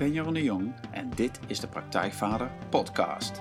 [0.00, 3.40] Ben Jeroen de Jong en dit is de Praktijkvader Podcast.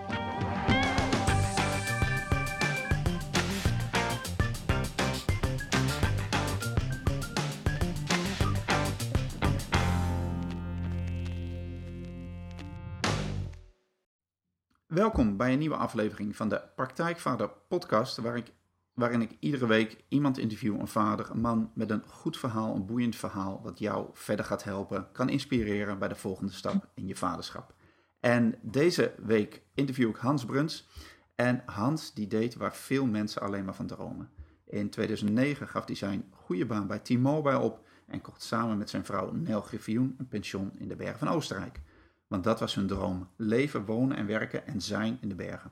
[14.88, 18.54] Welkom bij een nieuwe aflevering van de Praktijkvader Podcast, waar ik,
[19.00, 22.86] waarin ik iedere week iemand interview, een vader, een man met een goed verhaal, een
[22.86, 27.16] boeiend verhaal, wat jou verder gaat helpen, kan inspireren bij de volgende stap in je
[27.16, 27.74] vaderschap.
[28.20, 30.88] En deze week interview ik Hans Bruns.
[31.36, 34.30] En Hans die deed waar veel mensen alleen maar van dromen.
[34.66, 39.06] In 2009 gaf hij zijn goede baan bij T-Mobile op en kocht samen met zijn
[39.06, 41.82] vrouw Nel Griffioen een pension in de bergen van Oostenrijk.
[42.28, 45.72] Want dat was hun droom: leven, wonen en werken en zijn in de bergen.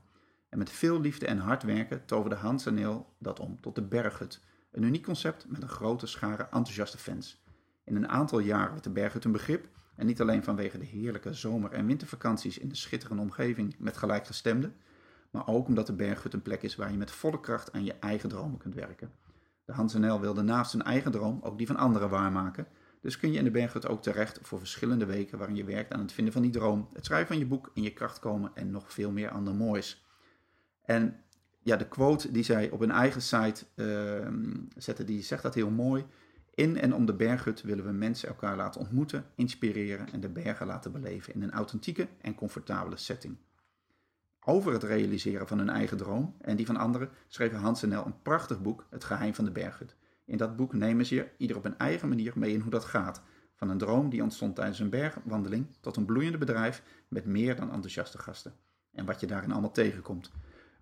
[0.50, 3.82] En met veel liefde en hard werken toverde Hans en Neel dat om tot de
[3.82, 4.42] Berghut.
[4.72, 7.44] Een uniek concept met een grote schare enthousiaste fans.
[7.84, 9.68] In een aantal jaar werd de Berghut een begrip.
[9.96, 14.76] En niet alleen vanwege de heerlijke zomer- en wintervakanties in de schitterende omgeving met gelijkgestemden,
[15.32, 17.94] maar ook omdat de Berghut een plek is waar je met volle kracht aan je
[17.94, 19.12] eigen dromen kunt werken.
[19.66, 22.68] De Hans en wilde naast hun eigen droom ook die van anderen waarmaken.
[23.02, 26.00] Dus kun je in de Berghut ook terecht voor verschillende weken waarin je werkt aan
[26.00, 28.72] het vinden van die droom, het schrijven van je boek, in je kracht komen en
[28.72, 30.07] nog veel meer ander moois.
[30.88, 31.16] En
[31.60, 34.28] ja, de quote die zij op hun eigen site uh,
[34.76, 36.06] zette, die zegt dat heel mooi.
[36.54, 40.68] In en om de berghut willen we mensen elkaar laten ontmoeten, inspireren en de bergen
[40.68, 43.38] laten beleven in een authentieke en comfortabele setting.
[44.40, 48.06] Over het realiseren van hun eigen droom en die van anderen schreven Hans en Nel
[48.06, 49.96] een prachtig boek, Het Geheim van de Berghut.
[50.26, 53.22] In dat boek nemen ze ieder op een eigen manier mee in hoe dat gaat.
[53.56, 57.72] Van een droom die ontstond tijdens een bergwandeling tot een bloeiende bedrijf met meer dan
[57.72, 58.54] enthousiaste gasten.
[58.92, 60.32] En wat je daarin allemaal tegenkomt.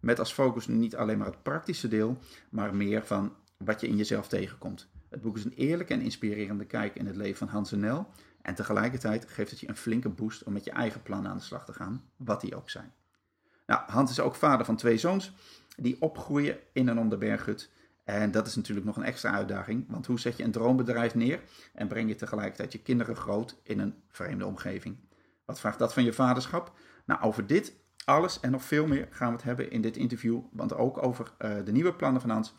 [0.05, 2.17] Met als focus niet alleen maar het praktische deel,
[2.49, 4.87] maar meer van wat je in jezelf tegenkomt.
[5.09, 8.07] Het boek is een eerlijke en inspirerende kijk in het leven van Hans en Nel.
[8.41, 11.43] En tegelijkertijd geeft het je een flinke boost om met je eigen plannen aan de
[11.43, 12.93] slag te gaan, wat die ook zijn.
[13.65, 15.31] Nou, Hans is ook vader van twee zoons
[15.77, 17.71] die opgroeien in en om de berghut.
[18.03, 21.41] En dat is natuurlijk nog een extra uitdaging, want hoe zet je een droombedrijf neer
[21.73, 24.97] en breng je tegelijkertijd je kinderen groot in een vreemde omgeving?
[25.45, 26.71] Wat vraagt dat van je vaderschap?
[27.05, 27.73] Nou, over dit
[28.05, 31.31] alles en nog veel meer gaan we het hebben in dit interview, want ook over
[31.39, 32.53] uh, de nieuwe plannen van Hans.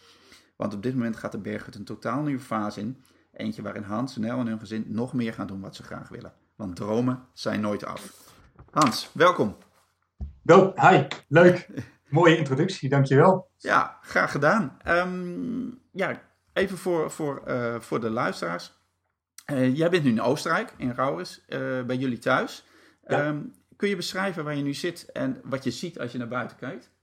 [0.56, 3.02] Want op dit moment gaat de Berghut een totaal nieuwe fase in.
[3.32, 6.32] Eentje waarin Hans, Nel en hun gezin nog meer gaan doen wat ze graag willen.
[6.54, 8.32] Want dromen zijn nooit af.
[8.70, 9.56] Hans, welkom.
[10.44, 11.68] Go, hi, leuk.
[12.08, 13.50] Mooie introductie, dankjewel.
[13.56, 14.76] Ja, graag gedaan.
[14.88, 18.74] Um, ja, even voor, voor, uh, voor de luisteraars.
[19.52, 22.64] Uh, jij bent nu in Oostenrijk, in Rauwers, uh, bij jullie thuis.
[23.06, 23.26] Ja.
[23.26, 26.28] Um, kun je beschrijven waar je nu zit en wat je ziet als je naar
[26.28, 26.94] buiten kijkt?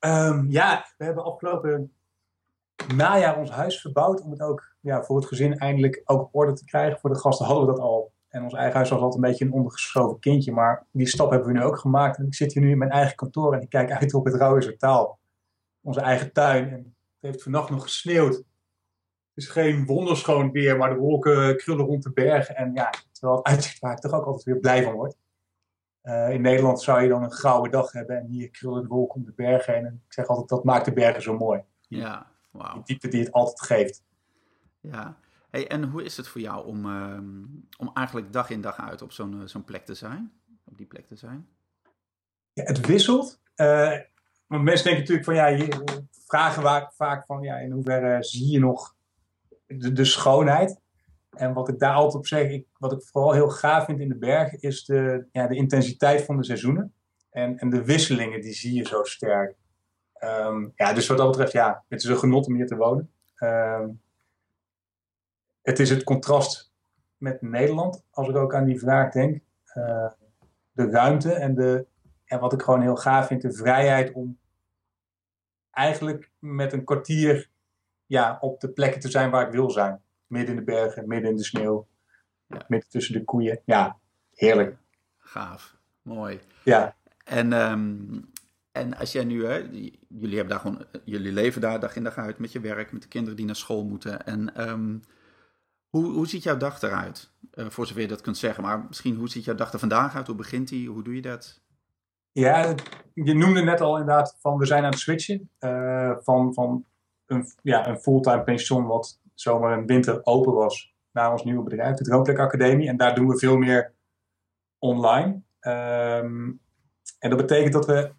[0.00, 1.92] Um, ja, we hebben afgelopen
[2.94, 6.52] najaar ons huis verbouwd om het ook ja, voor het gezin eindelijk ook op orde
[6.52, 7.00] te krijgen.
[7.00, 8.12] Voor de gasten hadden we dat al.
[8.28, 10.52] En ons eigen huis was altijd een beetje een ondergeschoven kindje.
[10.52, 12.18] Maar die stap hebben we nu ook gemaakt.
[12.18, 14.34] En ik zit hier nu in mijn eigen kantoor en ik kijk uit op het
[14.34, 15.18] Rauwse taal.
[15.80, 16.70] Onze eigen tuin.
[16.70, 18.34] En het heeft vannacht nog gesneeuwd.
[18.34, 18.44] Het
[19.44, 22.56] is geen wonderschoon weer, maar de wolken krullen rond de bergen.
[22.56, 25.16] En ja, terwijl het uitzicht waar ik toch ook altijd weer blij van word.
[26.02, 29.14] Uh, in Nederland zou je dan een grauwe dag hebben en hier krullen de wolken
[29.14, 29.86] om de bergen heen.
[29.86, 31.62] En ik zeg altijd, dat maakt de bergen zo mooi.
[31.88, 32.74] Ja, wauw.
[32.74, 34.04] Die diepte die het altijd geeft.
[34.80, 35.18] Ja,
[35.50, 37.18] hey, en hoe is het voor jou om, uh,
[37.78, 40.32] om eigenlijk dag in dag uit op zo'n zo'n plek te zijn?
[40.64, 41.48] Op die plek te zijn?
[42.52, 43.40] Ja, het wisselt.
[43.56, 43.92] Uh,
[44.46, 45.68] mensen denken natuurlijk van, ja, je,
[46.26, 48.94] vragen vaak, vaak van, ja, in hoeverre zie je nog
[49.66, 50.80] de, de schoonheid?
[51.36, 54.08] En wat ik daar altijd op zeg, ik, wat ik vooral heel gaaf vind in
[54.08, 56.94] de bergen, is de, ja, de intensiteit van de seizoenen.
[57.30, 59.56] En, en de wisselingen, die zie je zo sterk.
[60.24, 63.10] Um, ja, dus wat dat betreft, ja, het is een genot om hier te wonen.
[63.36, 64.00] Um,
[65.62, 66.72] het is het contrast
[67.16, 69.40] met Nederland, als ik ook aan die vraag denk.
[69.74, 70.10] Uh,
[70.72, 71.86] de ruimte en de,
[72.24, 74.38] ja, wat ik gewoon heel gaaf vind, de vrijheid om
[75.70, 77.50] eigenlijk met een kwartier
[78.06, 81.30] ja, op de plekken te zijn waar ik wil zijn midden in de bergen, midden
[81.30, 81.86] in de sneeuw,
[82.46, 82.64] ja.
[82.68, 83.60] midden tussen de koeien.
[83.64, 83.98] Ja,
[84.34, 84.76] heerlijk.
[85.18, 86.40] Gaaf, mooi.
[86.64, 86.96] Ja.
[87.24, 88.30] En, um,
[88.72, 89.56] en als jij nu, hè,
[90.08, 93.02] jullie, hebben daar gewoon, jullie leven daar dag in dag uit met je werk, met
[93.02, 94.26] de kinderen die naar school moeten.
[94.26, 95.02] En um,
[95.88, 97.30] hoe, hoe ziet jouw dag eruit?
[97.54, 100.14] Uh, voor zover je dat kunt zeggen, maar misschien hoe ziet jouw dag er vandaag
[100.14, 100.26] uit?
[100.26, 100.88] Hoe begint die?
[100.88, 101.60] Hoe doe je dat?
[102.32, 102.74] Ja,
[103.14, 106.84] je noemde net al inderdaad van we zijn aan het switchen uh, van, van
[107.26, 111.96] een, ja, een fulltime pensioen wat zomer en winter open was naar ons nieuwe bedrijf,
[111.96, 112.88] de Droomplek Academie.
[112.88, 113.94] En daar doen we veel meer
[114.78, 115.42] online.
[115.60, 116.60] Um,
[117.18, 118.12] en dat betekent dat we,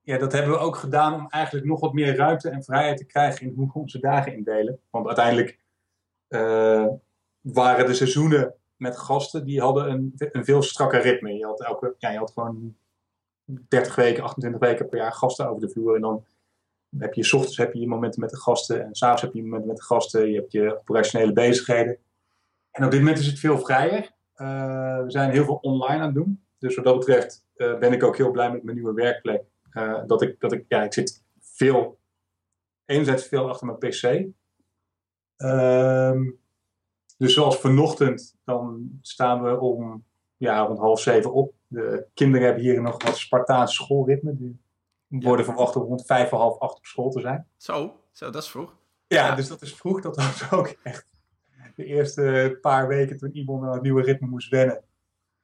[0.00, 3.06] ja, dat hebben we ook gedaan om eigenlijk nog wat meer ruimte en vrijheid te
[3.06, 4.80] krijgen in hoe we onze dagen indelen.
[4.90, 5.58] Want uiteindelijk
[6.28, 6.86] uh,
[7.40, 11.32] waren de seizoenen met gasten die hadden een, een veel strakker ritme.
[11.32, 12.76] Je had, elke, ja, je had gewoon
[13.68, 15.94] 30 weken, 28 weken per jaar gasten over de vloer.
[15.94, 16.24] En dan
[16.98, 19.68] heb je, s ochtends heb je momenten met de gasten en s'avonds heb je momenten
[19.68, 20.30] met de gasten.
[20.30, 21.98] Je hebt je operationele bezigheden.
[22.70, 24.10] En op dit moment is het veel vrijer.
[24.36, 26.44] Uh, we zijn heel veel online aan het doen.
[26.58, 29.42] Dus wat dat betreft uh, ben ik ook heel blij met mijn nieuwe werkplek.
[29.72, 31.98] Uh, dat ik, dat ik, ja, ik zit veel,
[32.84, 34.32] enerzijds veel achter mijn pc.
[35.36, 36.30] Ehm,
[37.16, 40.04] dus zoals vanochtend, dan staan we om
[40.36, 41.54] ja, rond half zeven op.
[41.66, 44.36] De kinderen hebben hier nog wat Spartaanse schoolritme.
[44.36, 44.60] Die
[45.10, 47.46] worden verwacht om rond vijf of half acht op school te zijn.
[47.56, 48.76] Zo, zo dat is vroeg.
[49.06, 50.00] Ja, dus dat is vroeg.
[50.00, 51.06] Dat was ook echt
[51.74, 54.84] de eerste paar weken toen iemand aan het nieuwe ritme moest wennen.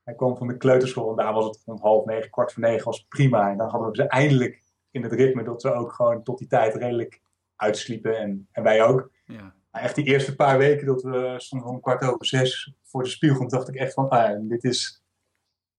[0.02, 2.84] Hij kwam van de kleuterschool en daar was het rond half negen, kwart voor negen
[2.84, 3.50] was prima.
[3.50, 6.48] En dan hadden we ze eindelijk in het ritme dat ze ook gewoon tot die
[6.48, 7.20] tijd redelijk
[7.56, 8.19] uitsliepen.
[8.19, 9.10] En, en wij ook.
[9.24, 9.54] Ja.
[9.70, 13.08] Maar echt die eerste paar weken dat we stonden om kwart over zes voor de
[13.08, 15.02] spiegel, dacht ik echt van, ah, dit, is,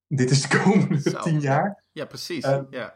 [0.07, 1.83] dit is de komende tien jaar.
[1.92, 2.45] Ja, precies.
[2.45, 2.95] Uh, ja.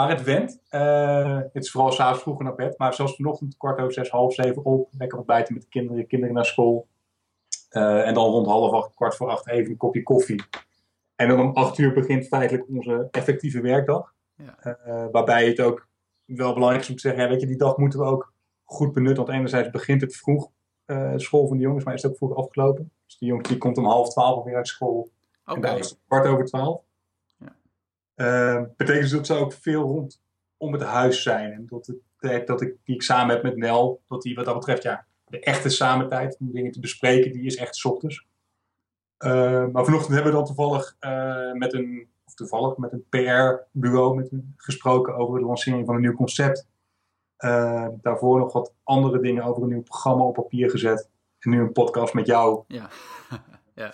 [0.00, 0.60] Maar het went.
[0.70, 2.78] Uh, het is vooral s'avonds vroeger naar bed.
[2.78, 4.88] Maar zelfs vanochtend kwart over zes, half zeven op.
[4.98, 6.88] Lekker ontbijten met de kinderen, kinderen naar school.
[7.70, 10.42] Uh, en dan rond half acht, kwart voor acht even een kopje koffie.
[11.16, 14.14] En dan om acht uur begint feitelijk onze effectieve werkdag.
[14.36, 14.78] Ja.
[14.86, 15.88] Uh, waarbij het ook
[16.24, 18.32] wel belangrijk is om te zeggen, ja, weet je, die dag moeten we ook
[18.64, 19.24] goed benutten.
[19.24, 20.50] Want enerzijds begint het vroeg,
[21.16, 22.90] school van de jongens, maar is het ook vroeg afgelopen.
[23.06, 25.10] Dus de jongens die komt om half twaalf weer uit school.
[25.42, 25.54] Okay.
[25.54, 26.80] En daar is het kwart over twaalf.
[28.20, 30.22] Uh, betekent dus dat ze ook veel rond
[30.56, 31.52] om het huis zijn.
[31.52, 34.54] En dat, het, dat ik, die ik samen heb met Nel, dat die wat dat
[34.54, 38.26] betreft, ja, de echte samentijd om dingen te bespreken, die is echt s ochtends.
[39.24, 44.28] Uh, maar vanochtend hebben we dan toevallig uh, met een, of toevallig met een PR-bureau
[44.56, 46.68] gesproken over de lancering van een nieuw concept.
[47.38, 51.10] Uh, daarvoor nog wat andere dingen over een nieuw programma op papier gezet.
[51.38, 52.64] En nu een podcast met jou.
[52.66, 52.90] Ja.
[53.74, 53.92] ja.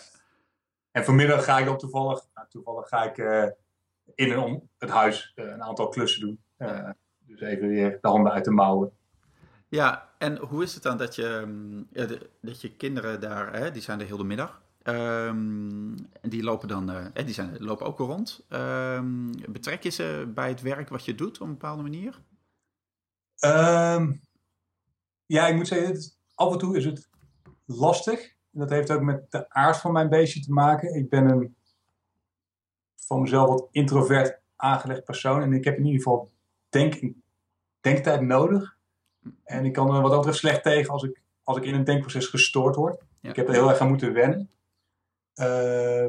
[0.90, 3.18] En vanmiddag ga ik dan toevallig, nou, toevallig ga ik
[4.14, 6.40] in en om het huis een aantal klussen doen.
[7.26, 8.92] dus even weer de handen uit de mouwen.
[9.68, 11.46] Ja, en hoe is het dan dat je,
[11.92, 14.64] de, dat je kinderen daar, hè, die zijn er heel de middag.
[14.82, 18.46] Um, die lopen dan, uh, die zijn, lopen ook rond.
[18.48, 22.22] Um, betrek je ze bij het werk wat je doet op een bepaalde manier?
[23.44, 24.20] Um,
[25.26, 27.08] ja, ik moet zeggen, het, af en toe is het
[27.64, 28.34] lastig.
[28.50, 30.94] Dat heeft ook met de aard van mijn beestje te maken.
[30.94, 31.56] Ik ben een
[33.06, 35.42] van mezelf wat introvert aangelegd persoon.
[35.42, 36.30] En ik heb in ieder geval
[36.68, 37.12] denk,
[37.80, 38.76] denktijd nodig.
[39.44, 41.84] En ik kan er wat dat betreft slecht tegen als ik, als ik in een
[41.84, 43.02] denkproces gestoord word.
[43.20, 43.30] Ja.
[43.30, 44.50] Ik heb er heel erg aan moeten wennen.
[45.34, 46.04] Uh,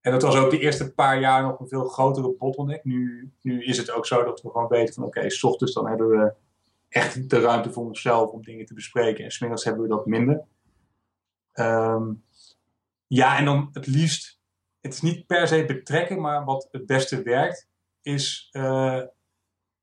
[0.00, 2.84] en dat was ook de eerste paar jaar nog een veel grotere bottleneck.
[2.84, 5.74] Nu, nu is het ook zo dat we gewoon weten van oké, okay, s ochtends
[5.74, 6.34] dan hebben we
[6.88, 9.24] echt de ruimte voor onszelf om dingen te bespreken.
[9.24, 10.44] En smiddags hebben we dat minder.
[11.54, 12.24] Um,
[13.06, 14.35] ja, en dan het liefst,
[14.86, 17.68] het is niet per se betrekken, maar wat het beste werkt,
[18.02, 19.02] is uh,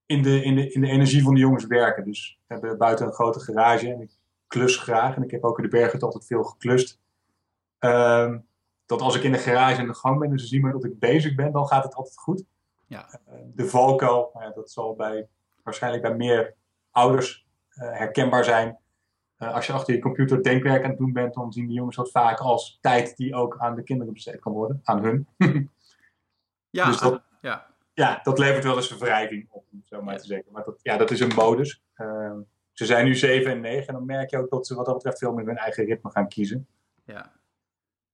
[0.06, 2.04] in, de, in, de, in de energie van de jongens werken.
[2.04, 4.12] Dus we hebben buiten een grote garage en ik
[4.48, 5.16] klus graag.
[5.16, 7.00] En ik heb ook in de bergen altijd veel geklust.
[7.80, 8.36] Uh,
[8.86, 10.84] dat als ik in de garage in de gang ben en ze zien maar dat
[10.84, 12.44] ik bezig ben, dan gaat het altijd goed.
[12.88, 13.20] Ja.
[13.30, 15.27] Uh, de valkuil, nou dat zal bij,
[15.63, 16.56] waarschijnlijk bij meer
[16.92, 18.77] ouders uh, herkenbaar zijn.
[19.44, 21.96] Uh, als je achter je computer denkwerk aan het doen bent, dan zien de jongens
[21.96, 25.28] dat vaak als tijd die ook aan de kinderen besteed kan worden, aan hun.
[26.70, 27.68] ja, dus dat, ja.
[27.94, 30.52] ja, dat levert wel eens een wrijving op, om zo maar te zeggen.
[30.52, 31.84] Maar dat, ja, dat is een modus.
[31.94, 32.40] Ehm,
[32.72, 34.96] ze zijn nu 7 en 9 en dan merk je ook dat ze wat dat
[34.96, 36.68] betreft veel meer hun eigen ritme gaan kiezen.
[37.06, 37.32] Ja.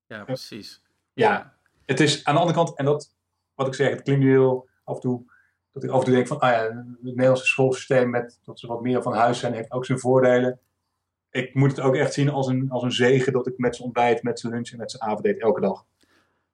[0.06, 0.82] Ja, precies.
[1.14, 1.32] Ja.
[1.32, 1.54] ja.
[1.86, 3.16] het is aan de andere kant, en dat,
[3.56, 5.24] wat ik zeg, het klinkt nu heel af en toe,
[5.72, 8.68] dat ik af en toe denk van, ah ja, het Nederlandse schoolsysteem met dat ze
[8.68, 10.60] wat meer van huis zijn, heeft ook zijn voordelen.
[11.32, 13.84] Ik moet het ook echt zien als een, als een zegen dat ik met ze
[13.84, 15.86] ontbijt, met ze lunch en met ze avond elke dag.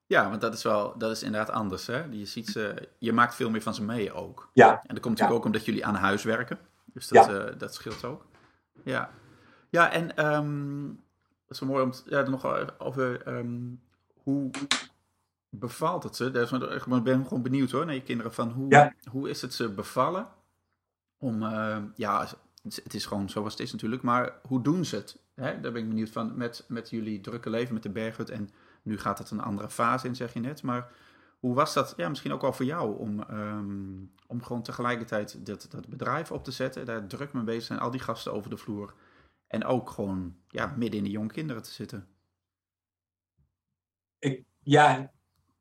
[0.08, 1.88] Ja, want dat is wel, dat is inderdaad anders.
[1.88, 2.03] Hè?
[2.03, 4.50] Je, ziet ze, je maakt veel meer van ze mee ook.
[4.53, 4.70] Ja.
[4.70, 5.36] En dat komt natuurlijk ja.
[5.36, 6.60] ook omdat jullie aan huis werken.
[6.86, 7.46] Dus dat, ja.
[7.46, 8.25] uh, dat scheelt ook.
[8.84, 9.10] Ja.
[9.70, 10.88] Ja, en um,
[11.46, 12.46] dat is wel mooi om te, ja, nog
[12.79, 13.82] over um,
[14.13, 14.51] hoe
[15.50, 16.25] bevalt het ze?
[16.25, 18.34] Ik ben gewoon benieuwd hoor naar je kinderen.
[18.34, 18.94] Van hoe, ja.
[19.12, 20.27] hoe is het ze bevallen?
[21.17, 22.27] Om, uh, ja,
[22.74, 24.01] het is gewoon zoals het is natuurlijk.
[24.01, 25.19] Maar hoe doen ze het?
[25.34, 25.60] Hè?
[25.60, 26.38] Daar ben ik benieuwd van.
[26.38, 28.29] Met, met jullie drukke leven, met de berghut.
[28.29, 28.50] En
[28.81, 30.63] nu gaat het een andere fase in, zeg je net.
[30.63, 30.91] Maar
[31.39, 35.67] hoe was dat, ja, misschien ook wel voor jou, om, um, om gewoon tegelijkertijd dat,
[35.69, 38.57] dat bedrijf op te zetten, daar druk mee bezig zijn, al die gasten over de
[38.57, 38.93] vloer.
[39.48, 42.07] En ook gewoon ja, midden in de jonge kinderen te zitten.
[44.19, 45.12] Ik, ja,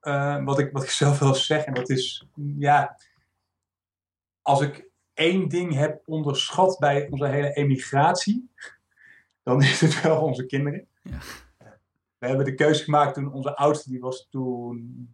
[0.03, 2.99] uh, wat, ik, wat ik zelf wil zeggen, en dat is, ja,
[4.43, 8.51] als ik één ding heb onderschat bij onze hele emigratie,
[9.43, 10.87] dan is het wel onze kinderen.
[11.03, 11.19] Ja.
[12.19, 15.09] We hebben de keuze gemaakt toen onze oudste, die was toen,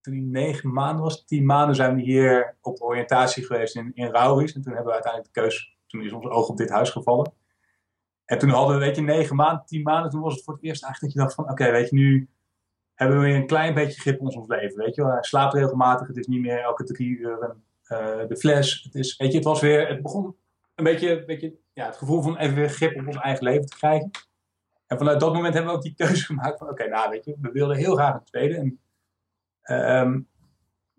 [0.00, 3.90] toen hij negen maanden was, tien maanden zijn we hier op de oriëntatie geweest in,
[3.94, 4.12] in.
[4.12, 7.32] En toen hebben we uiteindelijk de keuze, toen is ons oog op dit huis gevallen.
[8.24, 10.62] En toen hadden we, weet je, negen maanden, tien maanden, toen was het voor het
[10.62, 12.28] eerst eigenlijk dat je dacht van, oké, weet je, nu
[12.94, 15.12] hebben we weer een klein beetje grip op ons leven, weet je wel.
[15.12, 17.48] Hij slaapt regelmatig, het is niet meer elke drie uur uh,
[18.28, 18.82] de fles.
[18.82, 20.36] Het is, weet je, het was weer, het begon
[20.74, 23.76] een beetje, beetje ja, het gevoel van even weer grip op ons eigen leven te
[23.76, 24.10] krijgen.
[24.86, 27.36] En vanuit dat moment hebben we ook die keuze gemaakt van, oké, nou weet je,
[27.40, 28.54] we wilden heel graag een tweede.
[28.54, 28.80] En,
[29.64, 30.20] uh,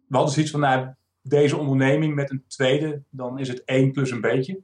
[0.07, 4.11] we hadden zoiets van, nou, deze onderneming met een tweede, dan is het één plus
[4.11, 4.61] een beetje.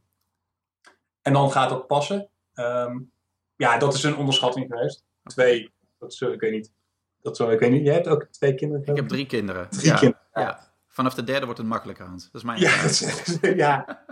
[1.22, 2.30] En dan gaat dat passen.
[2.54, 3.12] Um,
[3.56, 5.06] ja, dat is een onderschatting geweest.
[5.24, 6.74] Twee, dat is, ik weet niet.
[7.22, 7.86] Dat zo, ik weet niet.
[7.86, 8.86] Jij hebt ook twee kinderen?
[8.86, 9.70] Ik heb drie kinderen.
[9.70, 10.28] Drie kinderen.
[10.34, 10.69] Ja.
[11.00, 12.24] Vanaf de derde wordt het makkelijker, Hans.
[12.32, 14.06] Dat is mijn Ja, ja.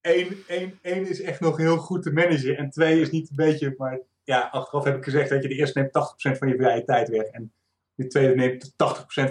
[0.00, 2.56] Eén, één, één is echt nog heel goed te managen.
[2.56, 5.54] En twee is niet een beetje, maar ja, achteraf heb ik gezegd dat je de
[5.54, 7.26] eerste neemt 80% van je vrije tijd weg.
[7.26, 7.52] En
[7.94, 8.74] de tweede neemt 80%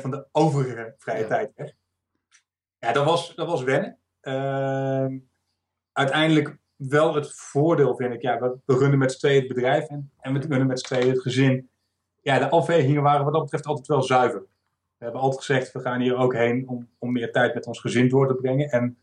[0.01, 1.72] van de overige vrije tijd weg.
[2.79, 3.98] Ja, dat was, dat was wennen.
[4.22, 5.20] Uh,
[5.91, 8.22] uiteindelijk wel het voordeel, vind ik.
[8.22, 10.86] Ja, we, we runnen met z'n tweeën het bedrijf en, en we runnen met z'n
[10.86, 11.70] tweeën het gezin.
[12.22, 14.46] Ja, de afwegingen waren wat dat betreft altijd wel zuiver.
[15.05, 17.79] We hebben altijd gezegd, we gaan hier ook heen om, om meer tijd met ons
[17.79, 18.69] gezin door te brengen.
[18.69, 18.97] En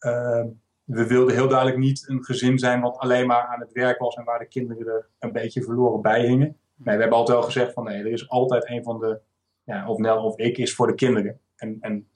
[0.00, 0.44] uh,
[0.84, 4.14] we wilden heel duidelijk niet een gezin zijn wat alleen maar aan het werk was
[4.14, 6.56] en waar de kinderen er een beetje verloren bij hingen.
[6.74, 9.20] Nee, we hebben altijd wel gezegd van nee, er is altijd een van de,
[9.64, 11.40] ja, of Nel of ik, is voor de kinderen.
[11.56, 12.08] En, en,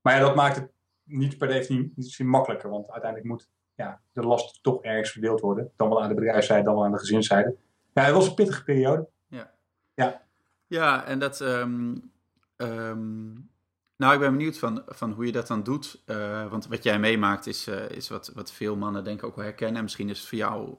[0.00, 0.70] maar ja, dat maakt het
[1.02, 5.72] niet per definitie makkelijker, want uiteindelijk moet ja, de last toch ergens verdeeld worden.
[5.76, 7.56] Dan wel aan de bedrijfszijde, dan wel aan de gezinszijde.
[7.92, 9.08] Ja, het was een pittige periode.
[9.26, 9.50] Ja,
[9.94, 10.22] ja.
[10.66, 11.40] ja en dat...
[11.40, 12.12] Um,
[12.56, 13.50] um,
[13.96, 16.02] nou, ik ben benieuwd van, van hoe je dat dan doet.
[16.06, 19.36] Uh, want wat jij meemaakt is, uh, is wat, wat veel mannen denk ik ook
[19.36, 19.76] wel herkennen.
[19.76, 20.76] En misschien is het voor jou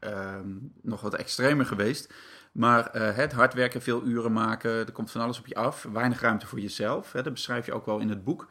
[0.00, 2.14] um, nog wat extremer geweest.
[2.52, 5.82] Maar uh, het hard werken, veel uren maken, er komt van alles op je af.
[5.92, 7.12] Weinig ruimte voor jezelf.
[7.12, 8.48] Hè, dat beschrijf je ook wel in het boek.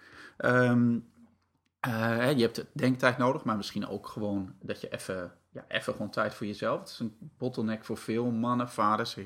[1.88, 6.10] Uh, je hebt denktijd nodig, maar misschien ook gewoon dat je even, ja, even gewoon
[6.10, 6.80] tijd voor jezelf.
[6.80, 9.18] Het is een bottleneck voor veel mannen, vaders.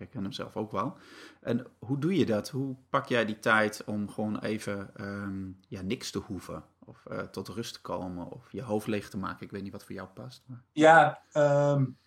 [0.00, 0.96] Herken hem zelf ook wel.
[1.40, 2.48] En hoe doe je dat?
[2.48, 6.64] Hoe pak jij die tijd om gewoon even um, ja, niks te hoeven?
[6.84, 8.30] Of uh, tot rust te komen?
[8.30, 9.44] Of je hoofd leeg te maken?
[9.46, 10.44] Ik weet niet wat voor jou past.
[10.46, 10.62] Maar...
[10.72, 11.98] Ja, um,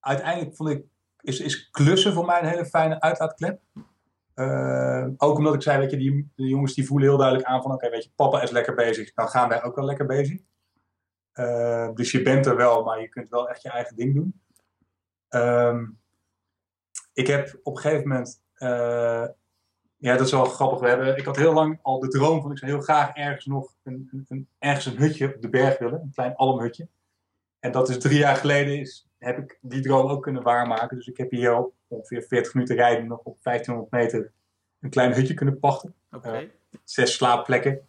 [0.00, 0.84] uiteindelijk vond ik,
[1.20, 3.60] is, is klussen voor mij een hele fijne uitlaatklep.
[4.34, 7.72] Uh, ook omdat ik zei, weet je, die, jongens die voelen heel duidelijk aan van,
[7.72, 10.40] oké, weet je, papa is lekker bezig, dan gaan wij ook wel lekker bezig.
[11.94, 14.40] Dus je bent er wel, maar je kunt wel echt je eigen ding doen.
[17.12, 19.26] Ik heb op een gegeven moment, uh,
[19.96, 20.80] ja, dat is wel grappig.
[20.80, 23.46] We hebben, ik had heel lang al de droom van, ik zou heel graag ergens
[23.46, 26.88] nog een, een, een, ergens een hutje op de berg willen, een klein almhutje.
[27.60, 30.96] En dat is drie jaar geleden, is, heb ik die droom ook kunnen waarmaken.
[30.96, 34.32] Dus ik heb hier op ongeveer 40 minuten rijden nog op 1500 meter
[34.80, 35.94] een klein hutje kunnen pachten.
[36.10, 36.42] Okay.
[36.42, 36.48] Uh,
[36.84, 37.88] zes slaapplekken.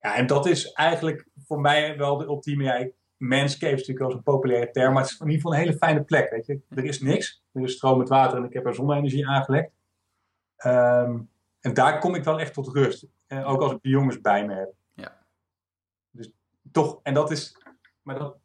[0.00, 2.64] Ja, en dat is eigenlijk voor mij wel de ultieme.
[2.64, 5.64] Ja, manscape is natuurlijk wel zo'n populaire term, maar het is in ieder geval een
[5.64, 6.30] hele fijne plek.
[6.30, 6.60] Weet je?
[6.68, 7.42] Er is niks.
[7.52, 9.70] Er is stromend water en ik heb er zonne-energie aangelegd.
[10.66, 13.06] Um, en daar kom ik wel echt tot rust.
[13.26, 14.74] En ook als ik de jongens bij me heb.
[14.94, 15.26] Ja.
[16.10, 16.32] Dus
[16.72, 17.56] toch, en dat is,
[18.02, 18.36] maar dat,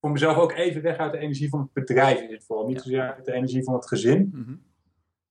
[0.00, 2.66] voor mezelf ook even weg uit de energie van het bedrijf in dit geval.
[2.66, 2.82] Niet ja.
[2.82, 4.30] zozeer uit de energie van het gezin.
[4.32, 4.62] Mm -hmm.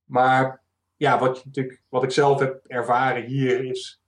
[0.04, 0.64] Maar
[0.96, 4.04] ja, wat, natuurlijk, wat ik zelf heb ervaren hier is...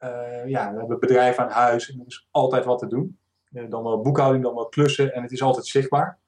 [0.00, 3.18] Uh, ja, we hebben het bedrijf aan huis en er is altijd wat te doen.
[3.52, 6.18] Uh, dan wel boekhouding, dan wel klussen en het is altijd zichtbaar.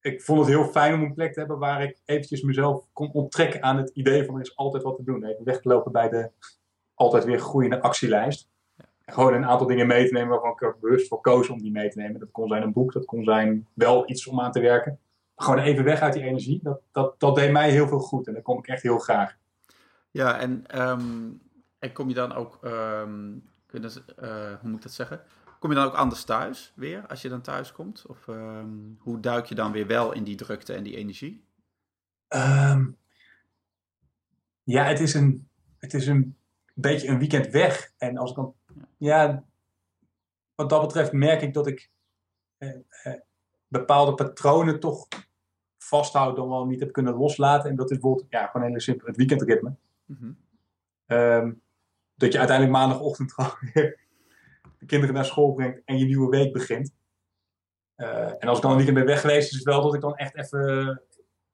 [0.00, 3.12] Ik vond het heel fijn om een plek te hebben waar ik eventjes mezelf kon
[3.12, 5.24] onttrekken aan het idee van er is altijd wat te doen.
[5.24, 6.30] Even weglopen bij de
[6.94, 8.48] altijd weer groeiende actielijst.
[9.06, 11.72] Gewoon een aantal dingen mee te nemen waarvan ik er bewust voor koos om die
[11.72, 12.20] mee te nemen.
[12.20, 14.98] Dat kon zijn een boek, dat kon zijn wel iets om aan te werken.
[15.36, 16.60] Gewoon even weg uit die energie.
[16.62, 19.36] Dat, dat, dat deed mij heel veel goed en dat kom ik echt heel graag.
[20.10, 21.40] Ja, en, um,
[21.78, 23.90] en kom je dan ook, um, kunnen,
[24.22, 24.28] uh,
[24.60, 25.20] hoe moet ik dat zeggen?
[25.64, 28.06] Kom je dan ook anders thuis weer, als je dan thuis komt?
[28.06, 31.44] Of um, hoe duik je dan weer wel in die drukte en die energie?
[34.62, 36.36] ja, het is, een, het is een
[36.74, 37.92] beetje een weekend weg.
[37.96, 38.54] En als ik dan,
[38.98, 39.44] ja,
[40.54, 41.90] wat dat betreft merk ik dat ik
[42.58, 42.70] eh,
[43.02, 43.20] eh,
[43.68, 45.08] bepaalde patronen toch
[45.78, 47.70] vasthoud dan wel niet heb kunnen loslaten.
[47.70, 49.74] En dat is bijvoorbeeld, ja, gewoon heel simpel, het weekendritme.
[50.04, 50.36] Mm -hmm.
[51.18, 51.62] um,
[52.14, 54.03] dat je uiteindelijk maandagochtend gewoon weer
[54.86, 56.92] kinderen naar school brengt en je nieuwe week begint.
[57.96, 60.00] Uh, en als ik dan een weekend ben weg geweest, is het wel dat ik
[60.00, 61.02] dan echt even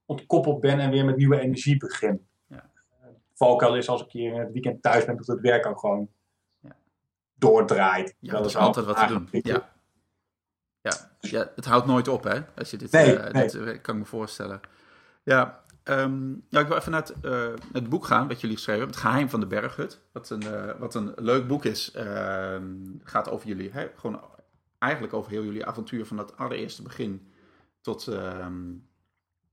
[0.04, 2.26] ontkoppeld ben en weer met nieuwe energie begin.
[2.46, 2.70] Ja.
[3.02, 5.78] Uh, valkuil is als ik hier in het weekend thuis ben, dat het werk ook
[5.78, 6.08] gewoon
[6.58, 6.76] ja.
[7.34, 8.14] doordraait.
[8.18, 9.28] Ja, dat is altijd wat te doen.
[9.30, 9.72] Ja.
[10.82, 12.40] Ja, ja, het houdt nooit op, hè?
[12.56, 13.48] Als je dit, nee, uh, nee.
[13.48, 14.60] dit kan ik me voorstellen.
[15.22, 18.80] Ja, ehm, ja, ik wil even naar het, uh, het, boek gaan wat jullie geschreven
[18.80, 19.00] hebben.
[19.00, 20.00] Het Geheim van de Berghut.
[20.12, 21.92] Wat een, uh, wat een leuk boek is.
[21.96, 22.56] Uh,
[23.02, 24.20] gaat over jullie, hè, gewoon
[24.78, 27.32] eigenlijk over heel jullie avontuur van het allereerste begin
[27.80, 28.72] tot, ehm,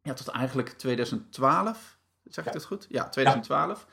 [0.01, 1.97] ja, tot eigenlijk 2012.
[2.23, 2.57] Zeg ik ja.
[2.57, 2.85] het goed?
[2.89, 3.87] Ja, 2012.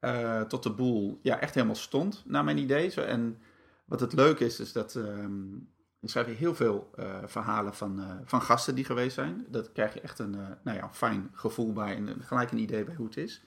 [0.00, 0.44] Ja.
[0.44, 2.88] tot de boel ja, echt helemaal stond, naar mijn idee.
[2.88, 3.38] Zo, en
[3.84, 5.68] wat het leuke is, is dat um,
[6.04, 9.44] je schrijft heel veel uh, verhalen van, uh, van gasten die geweest zijn.
[9.48, 12.84] Dat krijg je echt een uh, nou ja, fijn gevoel bij en gelijk een idee
[12.84, 13.42] bij hoe het is.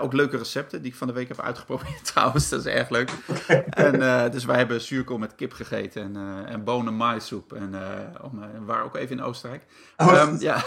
[0.00, 2.48] ook leuke recepten die ik van de week heb uitgeprobeerd trouwens.
[2.48, 3.10] Dat is erg leuk.
[3.86, 7.52] en, dus wij hebben zuurkool met kip gegeten en, en bonen maïssoep.
[7.52, 7.74] En
[8.22, 9.64] om, waren ook even in Oostenrijk.
[9.96, 10.22] Oh.
[10.22, 10.64] Um, ja.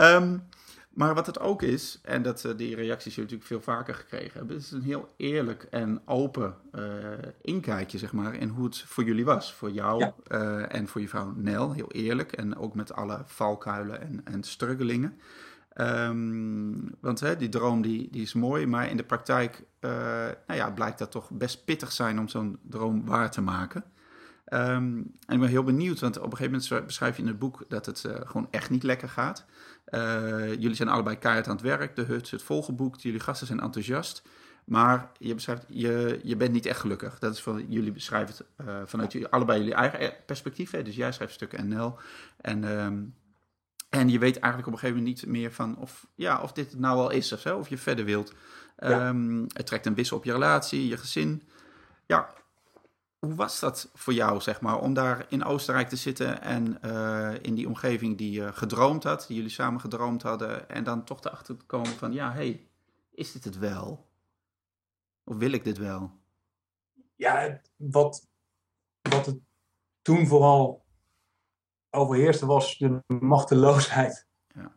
[0.00, 0.42] um,
[0.98, 4.38] maar wat het ook is, en dat uh, die reacties je natuurlijk veel vaker gekregen
[4.38, 6.84] hebben, is een heel eerlijk en open uh,
[7.42, 9.54] inkijkje, zeg maar, in hoe het voor jullie was.
[9.54, 10.14] Voor jou ja.
[10.32, 12.32] uh, en voor je vrouw Nel, heel eerlijk.
[12.32, 15.18] En ook met alle valkuilen en, en struggelingen.
[15.74, 20.70] Um, want hè, die droom die, die is mooi, maar in de praktijk nou ja,
[20.70, 23.84] blijkt dat toch best pittig zijn om zo'n droom waar te maken.
[24.52, 27.38] Um, en ik ben heel benieuwd, want op een gegeven moment beschrijf je in het
[27.38, 29.46] boek dat het gewoon echt niet lekker gaat.
[29.90, 31.96] Uh, jullie zijn allebei keihard aan het werk.
[31.96, 33.02] De hut zit volgeboekt.
[33.02, 34.22] Jullie gasten zijn enthousiast.
[34.64, 37.18] Maar je beschrijft, je, je bent niet echt gelukkig.
[37.18, 40.70] Dat is van, jullie beschrijven het uh, vanuit jullie, allebei jullie eigen perspectief.
[40.70, 40.82] Hè?
[40.82, 41.98] Dus jij schrijft stukken en Nel.
[42.40, 43.14] En, um,
[43.88, 46.70] en je weet eigenlijk op een gegeven moment niet meer van of, ja, of dit
[46.70, 47.58] het nou al is of zo.
[47.58, 48.34] Of je verder wilt.
[48.78, 49.08] Ja.
[49.08, 51.42] Um, het trekt een wissel op je relatie, je gezin.
[52.06, 52.28] Ja,
[53.18, 57.34] hoe was dat voor jou, zeg maar, om daar in Oostenrijk te zitten en uh,
[57.42, 61.24] in die omgeving die je gedroomd had, die jullie samen gedroomd hadden, en dan toch
[61.24, 62.68] erachter te komen van, ja, hey,
[63.10, 64.08] is dit het wel?
[65.24, 66.10] Of wil ik dit wel?
[67.16, 68.28] Ja, wat,
[69.00, 69.38] wat het
[70.02, 70.86] toen vooral
[71.90, 74.26] overheerste was de machteloosheid.
[74.46, 74.76] Ja.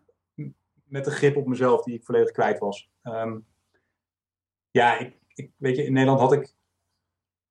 [0.84, 2.90] Met de grip op mezelf die ik volledig kwijt was.
[3.04, 3.46] Um,
[4.72, 6.56] ja, ik, ik, weet je, in Nederland had ik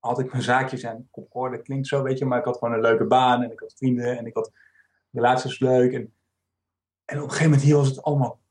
[0.01, 1.61] had ik mijn zaakjes en op orde.
[1.61, 4.17] Klinkt zo, weet je, maar ik had gewoon een leuke baan en ik had vrienden
[4.17, 4.51] en ik had
[5.11, 5.93] relaties leuk.
[5.93, 6.13] En,
[7.05, 8.41] en op een gegeven moment hier was het allemaal,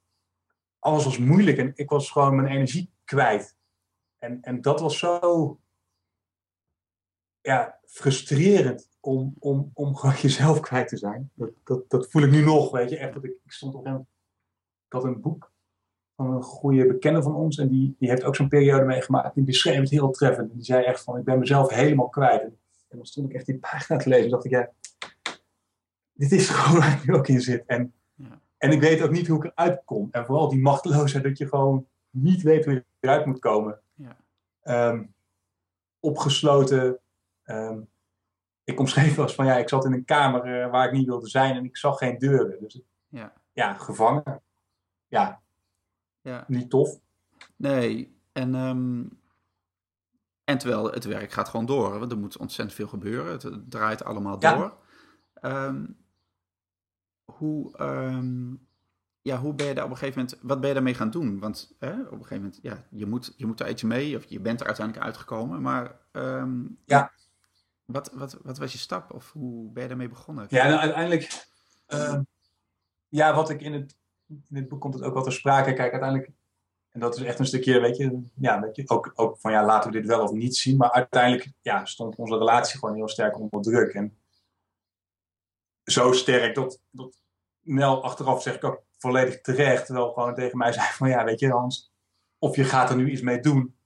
[0.78, 3.56] alles was moeilijk en ik was gewoon mijn energie kwijt.
[4.18, 5.58] En, en dat was zo
[7.40, 11.30] ja, frustrerend om, om, om gewoon jezelf kwijt te zijn.
[11.34, 13.14] Dat, dat, dat voel ik nu nog, weet je, echt.
[13.14, 14.08] Dat ik, ik stond op een,
[14.86, 15.49] ik had een boek
[16.20, 17.58] van een goede bekende van ons.
[17.58, 19.34] En die, die heeft ook zo'n periode meegemaakt.
[19.34, 20.52] Die beschreef het heel treffend.
[20.52, 22.42] Die zei echt van, ik ben mezelf helemaal kwijt.
[22.42, 24.24] En, dan stond ik echt die pagina te lezen.
[24.24, 24.70] En dacht ik, ja,
[26.12, 27.64] dit is gewoon waar ik ook in zit.
[27.66, 28.40] En, ja.
[28.58, 30.08] en ik weet ook niet hoe ik eruit kom.
[30.10, 33.80] En vooral die machteloosheid dat je gewoon niet weet hoe je eruit moet komen.
[33.94, 34.88] Ja.
[34.90, 35.14] Um,
[36.00, 36.98] opgesloten.
[37.44, 37.88] Um,
[38.64, 41.28] ik omschreef eens van, ja, ik zat in een kamer uh, waar ik niet wilde
[41.28, 41.56] zijn.
[41.56, 42.60] En ik zag geen deuren.
[42.60, 44.42] Dus ja, ja gevangen.
[45.06, 45.40] Ja,
[46.22, 46.44] ja.
[46.48, 47.00] Niet tof.
[47.56, 49.18] Nee, en, um,
[50.44, 53.32] en terwijl het werk gaat gewoon door, want er moet ontzettend veel gebeuren.
[53.32, 54.54] Het, draait allemaal ja.
[54.56, 54.78] door.
[55.42, 55.96] Um,
[57.24, 58.66] hoe, um,
[59.22, 61.38] ja, hoe ben je daar op een gegeven moment, wat ben je daarmee gaan doen?
[61.38, 64.24] Want hè, op een gegeven moment, ja, je moet, je moet er iets mee, of
[64.24, 65.96] je bent er uiteindelijk uitgekomen, maar
[66.84, 67.12] ja.
[67.84, 70.46] Wat, wat, wat was je stap, of hoe ben je daarmee begonnen?
[70.48, 71.46] Ja, nou, uiteindelijk,
[73.08, 73.96] ja, wat ik in het
[74.30, 75.72] in dit boek komt het ook wel ter sprake.
[75.72, 76.30] Kijk, uiteindelijk,
[76.88, 79.64] en dat is echt een stukje, weet je, ja, weet je ook, ook van ja,
[79.64, 80.76] laten we dit wel of niet zien.
[80.76, 83.94] Maar uiteindelijk ja, stond onze relatie gewoon heel sterk onder druk.
[83.94, 84.18] En
[85.84, 87.18] zo sterk dat, dat
[87.60, 91.40] Nel achteraf zeg ik ook volledig terecht, wel gewoon tegen mij zei van ja, weet
[91.40, 91.92] je Hans,
[92.38, 93.76] of je gaat er nu iets mee doen,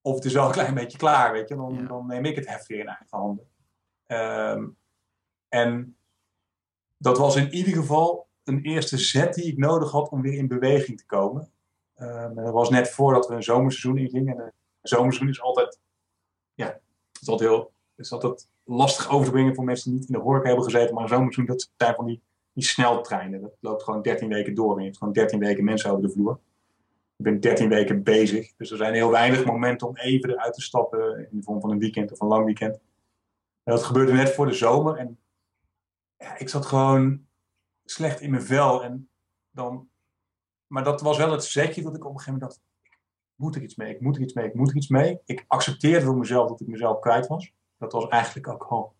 [0.00, 2.48] of het is wel een klein beetje klaar, weet je, dan, dan neem ik het
[2.48, 3.48] heft weer in eigen handen.
[4.06, 4.76] Um,
[5.48, 5.96] en
[6.96, 10.48] dat was in ieder geval een eerste zet die ik nodig had om weer in
[10.48, 11.50] beweging te komen.
[11.96, 14.38] Um, dat was net voordat we een zomerseizoen ingingen.
[14.38, 15.80] En een zomerseizoen is altijd,
[16.54, 16.80] ja,
[17.20, 20.20] is altijd heel, is altijd lastig over te brengen voor mensen die niet in de
[20.20, 20.94] horeca hebben gezeten.
[20.94, 23.40] Maar een zomerseizoen, dat zijn van die, die sneltreinen.
[23.40, 26.10] Dat loopt gewoon 13 weken door en je hebt gewoon 13 weken mensen over de
[26.10, 26.38] vloer.
[27.16, 30.62] Ik ben 13 weken bezig, dus er zijn heel weinig momenten om even eruit te
[30.62, 32.74] stappen in de vorm van een weekend of een lang weekend.
[33.62, 35.18] En dat gebeurde net voor de zomer en
[36.16, 37.27] ja, ik zat gewoon
[37.90, 38.84] slecht in mijn vel.
[38.84, 39.10] En
[39.50, 39.88] dan,
[40.66, 42.66] maar dat was wel het zetje dat ik op een gegeven moment dacht,
[43.34, 45.18] moet er iets mee, ik moet er iets mee, ik moet er iets mee.
[45.24, 47.52] Ik accepteerde voor mezelf dat ik mezelf kwijt was.
[47.76, 48.94] Dat was eigenlijk ook al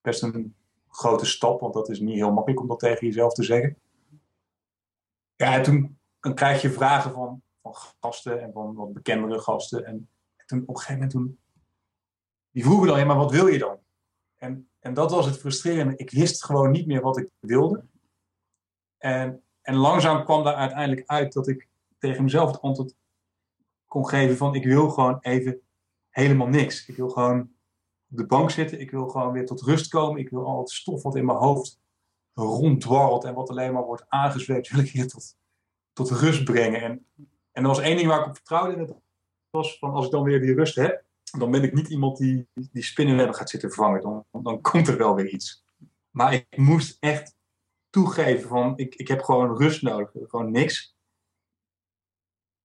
[0.00, 0.56] best een
[0.88, 3.76] grote stap, want dat is niet heel makkelijk om dat tegen jezelf te zeggen.
[5.36, 9.84] Ja, en toen dan krijg je vragen van, van gasten en van wat bekendere gasten.
[9.84, 10.08] En
[10.46, 11.38] toen op een gegeven moment toen,
[12.50, 13.78] die vroegen dan, maar wat wil je dan?
[14.36, 15.96] En, en dat was het frustrerende.
[15.96, 17.84] Ik wist gewoon niet meer wat ik wilde.
[18.98, 22.94] En, en langzaam kwam daar uiteindelijk uit dat ik tegen mezelf het antwoord
[23.86, 25.60] kon geven van ik wil gewoon even
[26.10, 26.86] helemaal niks.
[26.86, 27.40] Ik wil gewoon
[28.10, 28.80] op de bank zitten.
[28.80, 30.20] Ik wil gewoon weer tot rust komen.
[30.20, 31.80] Ik wil al het stof wat in mijn hoofd
[32.34, 35.36] ronddwarrelt en wat alleen maar wordt aangezweept, wil ik tot,
[35.92, 36.82] tot rust brengen.
[36.82, 37.06] En,
[37.52, 38.96] en er was één ding waar ik op vertrouwde.
[39.50, 41.04] Was van als ik dan weer die rust heb,
[41.38, 44.02] dan ben ik niet iemand die die spinnenwebben gaat zitten vervangen.
[44.02, 45.64] Dan, dan komt er wel weer iets.
[46.10, 47.35] Maar ik moest echt
[47.96, 50.10] toegeven van ik, ik heb gewoon rust nodig.
[50.12, 50.96] Gewoon niks.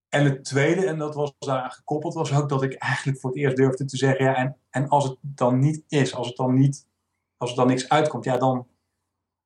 [0.09, 3.39] En het tweede, en dat was daar gekoppeld, was ook dat ik eigenlijk voor het
[3.39, 6.53] eerst durfde te zeggen, ja, en, en als het dan niet is, als het dan
[6.53, 6.87] niet,
[7.37, 8.67] als er dan niks uitkomt, ja, dan,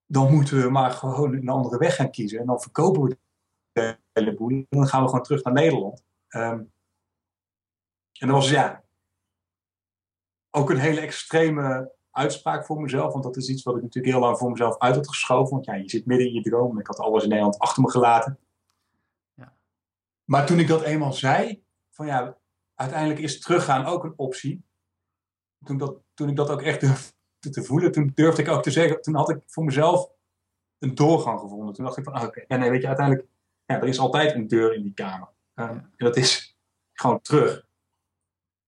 [0.05, 2.39] dan moeten we maar gewoon een andere weg gaan kiezen.
[2.39, 3.17] En dan verkopen we
[3.71, 4.49] de hele boel.
[4.49, 6.03] En dan gaan we gewoon terug naar Nederland.
[6.27, 6.63] Ehm,
[8.19, 8.83] en dat was ja,
[10.51, 13.11] ook een hele extreme uitspraak voor mezelf.
[13.11, 15.53] Want dat is iets wat ik natuurlijk heel lang voor mezelf uit had geschoven.
[15.53, 16.79] Want ja, je zit midden in je droom.
[16.79, 18.39] Ik had alles in Nederland achter me gelaten.
[20.25, 22.37] Maar toen ik dat eenmaal zei, van ja,
[22.75, 24.63] uiteindelijk is teruggaan ook een optie.
[25.63, 28.71] Toen, dat, toen ik dat ook echt durfde te voelen, toen durfde ik ook te
[28.71, 30.11] zeggen, toen had ik voor mezelf
[30.79, 31.73] een doorgang gevonden.
[31.73, 32.57] Toen dacht ik van, ah, oké, okay.
[32.57, 33.27] nee, weet je, uiteindelijk,
[33.65, 35.29] ja, er is altijd een deur in die kamer.
[35.55, 36.57] Uh, En dat is
[36.93, 37.67] gewoon terug.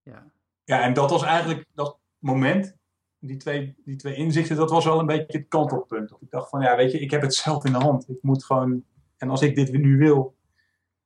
[0.02, 0.30] Ja.
[0.64, 2.76] ja, en dat was eigenlijk dat moment,
[3.18, 6.10] die twee, die twee inzichten, dat was wel een beetje het kantelpunt.
[6.20, 8.08] Ik dacht van, ja, weet je, ik heb het zelf in de hand.
[8.08, 8.84] Ik moet gewoon,
[9.16, 10.36] en als ik dit nu wil,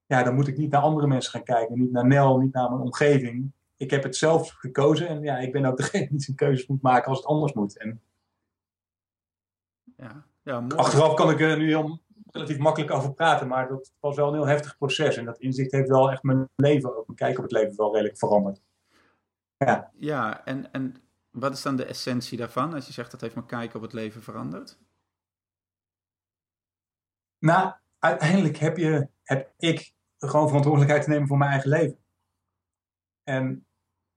[0.07, 1.79] ja, dan moet ik niet naar andere mensen gaan kijken.
[1.79, 3.53] Niet naar Nel, niet naar mijn omgeving.
[3.77, 6.83] Ik heb het zelf gekozen en ja, ik ben ook degene die zijn keuzes moet
[6.83, 7.79] maken als het anders moet.
[7.79, 8.01] En
[9.97, 10.27] ja.
[10.43, 10.67] Ja.
[10.77, 14.35] Achteraf kan ik er nu heel relatief makkelijk over praten, maar dat was wel een
[14.35, 15.17] heel heftig proces.
[15.17, 17.93] En dat inzicht heeft wel echt mijn leven, ook mijn kijk op het leven, wel
[17.93, 18.63] redelijk veranderd.
[19.57, 20.97] Ja, ja en, en
[21.33, 23.93] wat is dan de essentie daarvan, als je zegt dat heeft mijn kijk op het
[23.93, 24.79] leven veranderd?
[27.39, 32.05] Nou, uiteindelijk heb, je, heb ik gewoon verantwoordelijkheid te nemen voor mijn eigen leven.
[33.23, 33.67] En,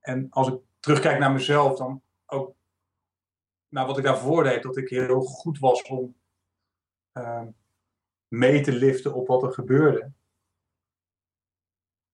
[0.00, 2.56] en als ik terugkijk naar mezelf, dan ook
[3.68, 6.16] naar wat ik daarvoor deed, dat ik heel goed was om
[7.12, 7.46] uh,
[8.28, 10.12] mee te liften op wat er gebeurde.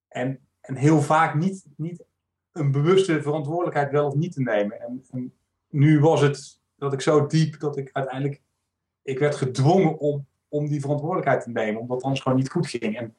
[0.08, 2.04] En, en heel vaak niet, niet
[2.52, 4.80] een bewuste verantwoordelijkheid wel of niet te nemen.
[4.80, 5.32] En, en
[5.68, 8.42] nu was het dat ik zo diep dat ik uiteindelijk,
[9.02, 12.66] ik werd gedwongen om, om die verantwoordelijkheid te nemen, omdat het anders gewoon niet goed
[12.66, 12.96] ging.
[12.98, 13.14] En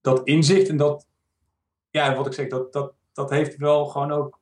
[0.00, 1.06] dat inzicht en dat,
[1.90, 4.38] ja, wat ik zeg, dat, dat, dat heeft wel gewoon ook,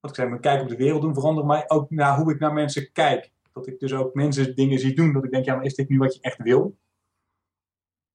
[0.00, 2.40] wat ik zeg, mijn kijk op de wereld doen veranderen, maar ook naar hoe ik
[2.40, 3.32] naar mensen kijk.
[3.52, 5.88] Dat ik dus ook mensen dingen zie doen, dat ik denk, ja, maar is dit
[5.88, 6.76] nu wat je echt wil?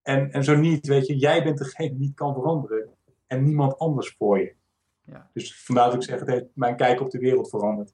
[0.01, 2.97] En, en zo niet, weet je, jij bent degene die het kan veranderen
[3.29, 4.55] en niemand anders voor je.
[5.05, 5.29] Ja.
[5.33, 7.93] Dus vandaar dat ik zeg, het heeft mijn kijk op de wereld veranderd.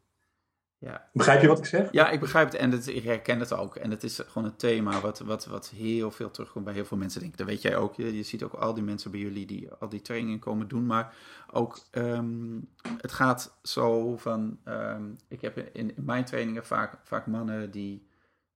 [0.78, 1.10] Ja.
[1.14, 1.92] Begrijp je wat ik zeg?
[1.92, 3.76] Ja, ik begrijp het en het, ik herken het ook.
[3.76, 6.98] En het is gewoon een thema wat, wat, wat heel veel terugkomt bij heel veel
[6.98, 7.22] mensen.
[7.22, 7.96] Denk Dat weet jij ook.
[7.96, 10.86] Je, je ziet ook al die mensen bij jullie die al die trainingen komen doen.
[10.86, 11.16] Maar
[11.52, 12.70] ook, um,
[13.02, 14.60] het gaat zo van...
[14.66, 18.08] Um, ik heb in, in, mijn trainingen vaak, vaak mannen die...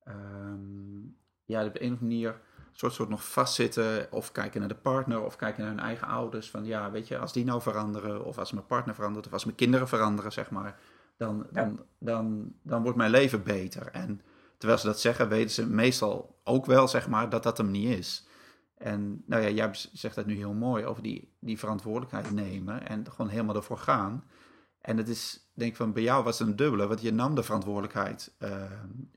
[0.07, 4.75] Um, ja, op een of andere manier soort, soort nog vastzitten of kijken naar de
[4.75, 6.49] partner of kijken naar hun eigen ouders.
[6.49, 9.45] Van ja, weet je, als die nou veranderen of als mijn partner verandert of als
[9.45, 10.79] mijn kinderen veranderen, zeg maar
[11.17, 13.87] dan, dan, dan, dan wordt mijn leven beter.
[13.91, 14.21] En
[14.57, 17.97] terwijl ze dat zeggen, weten ze meestal ook wel, zeg maar, dat dat hem niet
[17.97, 18.27] is.
[18.77, 23.11] En nou ja, jij zegt dat nu heel mooi over die, die verantwoordelijkheid nemen en
[23.11, 24.23] gewoon helemaal ervoor gaan.
[24.81, 27.35] En het is, denk ik van, bij jou was het een dubbele, want je nam
[27.35, 28.61] de verantwoordelijkheid uh,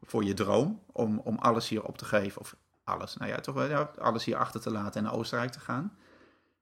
[0.01, 3.55] voor je droom om, om alles hier op te geven, of alles, nou ja, toch
[3.55, 5.97] wel, ja, alles hier achter te laten en naar Oostenrijk te gaan.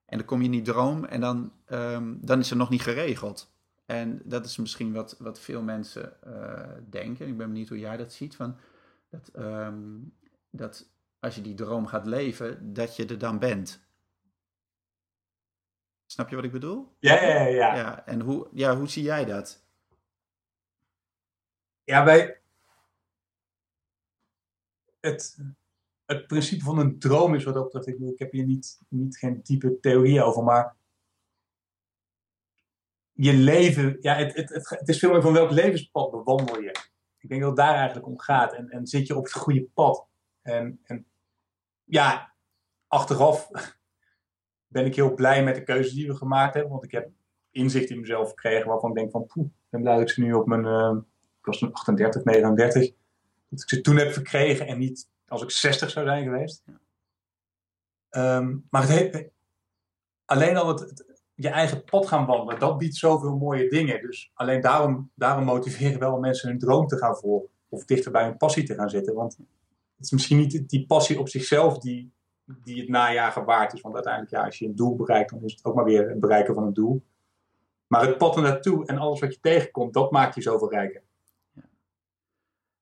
[0.06, 2.82] En dan kom je in die droom en dan, um, dan is er nog niet
[2.82, 3.52] geregeld.
[3.86, 7.26] En dat is misschien wat, wat veel mensen uh, denken.
[7.26, 8.36] Ik ben benieuwd hoe jij dat ziet.
[8.36, 8.56] Van
[9.08, 10.14] dat, um,
[10.50, 13.80] dat als je die droom gaat leven, dat je er dan bent.
[16.06, 16.96] Snap je wat ik bedoel?
[16.98, 17.74] Ja, ja, ja.
[17.74, 19.64] ja en hoe, ja, hoe zie jij dat?
[21.84, 22.40] Ja, bij
[25.00, 25.38] het,
[26.10, 27.86] het principe van een droom is wat dat.
[27.86, 30.76] Ik, ik heb hier niet, niet geen type theorie over, maar
[33.12, 36.74] je leven, ja, het, het, het, is veel meer van welk levenspad bewandel je.
[37.18, 38.52] Ik denk dat het daar eigenlijk om gaat.
[38.52, 40.06] En, en zit je op het goede pad.
[40.42, 41.06] En, en
[41.84, 42.34] ja,
[42.86, 43.50] achteraf
[44.74, 46.72] ben ik heel blij met de keuzes die we gemaakt hebben.
[46.72, 47.10] Want ik heb
[47.50, 50.46] inzicht in mezelf gekregen waarvan ik denk van, poeh, ik ben ik ze nu op
[50.46, 50.96] mijn, uh,
[51.38, 52.92] ik was 38, 39,
[53.48, 56.62] dat ik ze toen heb verkregen en niet als ik 60 zou zijn geweest.
[58.10, 59.28] Um, maar het heeft,
[60.24, 64.00] alleen al het, je eigen pad gaan wandelen, dat biedt zoveel mooie dingen.
[64.00, 67.48] Dus alleen daarom, daarom motiveren wel mensen hun droom te gaan volgen.
[67.68, 69.14] Of dichter bij hun passie te gaan zitten.
[69.14, 69.36] Want
[69.96, 72.12] het is misschien niet die passie op zichzelf die,
[72.44, 73.80] die het najagen waard is.
[73.80, 76.20] Want uiteindelijk, ja, als je een doel bereikt, dan is het ook maar weer het
[76.20, 77.02] bereiken van een doel.
[77.86, 81.02] Maar het pad er naartoe en alles wat je tegenkomt, dat maakt je zoveel rijker.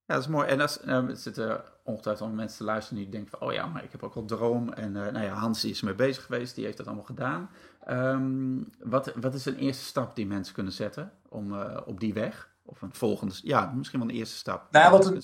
[0.09, 0.49] Ja, dat is mooi.
[0.49, 3.92] En als, er zitten ongetwijfeld mensen te luisteren die denken van, oh ja, maar ik
[3.92, 4.73] heb ook wel droom.
[4.73, 7.51] En uh, nou ja, Hans is ermee bezig geweest, die heeft dat allemaal gedaan.
[7.88, 12.14] Um, wat, wat is een eerste stap die mensen kunnen zetten om uh, op die
[12.14, 12.51] weg?
[12.62, 14.71] Of een volgende, ja, misschien wel een eerste stap.
[14.71, 15.23] Nou, wat, een,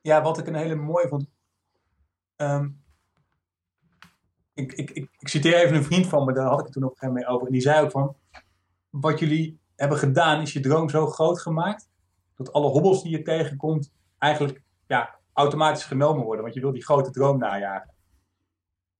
[0.00, 1.26] ja, wat ik een hele mooie vond.
[2.36, 2.82] Um,
[4.54, 6.84] ik, ik, ik, ik, citeer even een vriend van me, daar had ik het toen
[6.84, 7.46] op een gegeven moment over.
[7.46, 8.16] En die zei ook van,
[8.90, 11.90] wat jullie hebben gedaan is je droom zo groot gemaakt,
[12.36, 16.42] dat alle hobbels die je tegenkomt eigenlijk ja, automatisch genomen worden.
[16.42, 17.94] Want je wil die grote droom najagen.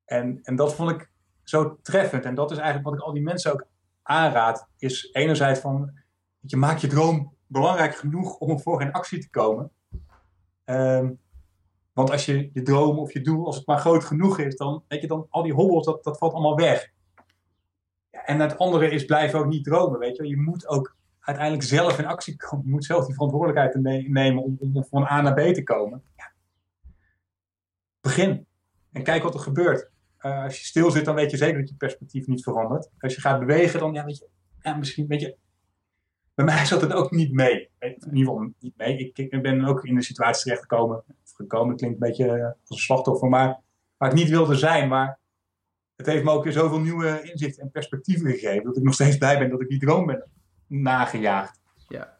[0.04, 1.10] En, en dat vond ik
[1.42, 2.24] zo treffend.
[2.24, 3.66] En dat is eigenlijk wat ik al die mensen ook
[4.02, 4.68] aanraad.
[4.76, 5.92] Is enerzijds van,
[6.40, 9.70] je maakt je droom belangrijk genoeg om voor in actie te komen.
[10.64, 11.20] Um,
[11.92, 14.84] want als je je droom of je doel, als het maar groot genoeg is, dan
[14.88, 16.92] weet je dan al die hobbels, dat, dat valt allemaal weg.
[18.10, 20.26] En het andere is blijf ook niet dromen, weet je.
[20.26, 20.96] Je moet ook
[21.28, 22.64] uiteindelijk zelf in actie komen.
[22.64, 23.74] Je moet zelf die verantwoordelijkheid
[24.08, 26.02] nemen om, van A naar B te komen.
[28.00, 28.46] Begin.
[28.92, 29.90] En kijk wat er gebeurt.
[30.20, 32.90] Uh, als je stil zit, dan weet je zeker dat je perspectief niet verandert.
[32.98, 34.28] Als je gaat bewegen, dan ja, weet je,
[34.62, 35.36] ja, misschien weet je.
[36.34, 37.70] Bij mij zat het ook niet mee.
[37.78, 38.98] In ieder geval niet mee.
[38.98, 41.04] Ik, ik ben ook in de situatie terechtgekomen.
[41.34, 43.60] Gekomen klinkt een beetje eh, als een slachtoffer, maar
[43.96, 44.88] waar ik niet wilde zijn.
[44.88, 45.18] Maar
[45.96, 48.64] het heeft me ook weer zoveel nieuwe inzichten en perspectieven gegeven.
[48.64, 50.24] Dat ik nog steeds blij ben dat ik die droom ben
[50.68, 51.60] nagejaagd.
[51.88, 52.18] Ja,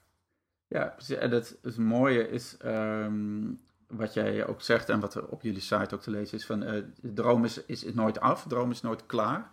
[0.66, 1.16] ja precies.
[1.16, 5.61] En het, het mooie is, um, wat jij ook zegt en wat er op jullie
[5.61, 8.70] site ook te lezen is, van uh, de droom is, is nooit af, de droom
[8.70, 9.50] is nooit klaar.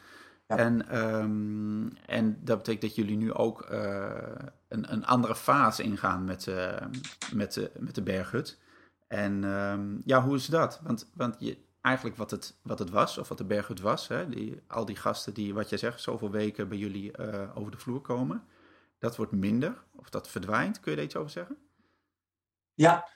[0.48, 0.58] Ja.
[0.58, 4.12] En, um, en dat betekent dat jullie nu ook uh,
[4.68, 6.76] een, een andere fase ingaan met, uh,
[7.34, 8.60] met, uh, met de berghut.
[9.08, 10.80] En um, ja, hoe is dat?
[10.84, 14.30] Want, want je, eigenlijk wat het, wat het was, of wat de berghut was, hè,
[14.30, 17.18] die, al die gasten die, wat jij zegt, zoveel weken bij jullie
[17.56, 18.44] over de vloer komen
[19.06, 20.80] dat wordt minder of dat verdwijnt.
[20.80, 21.58] Kun je daar iets over zeggen?
[22.74, 23.10] Ja,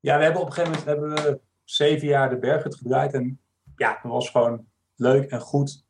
[0.00, 3.12] ja we hebben op een gegeven moment we zeven jaar de berghut gedraaid.
[3.12, 3.40] En
[3.76, 5.84] ja, dat was gewoon leuk en goed.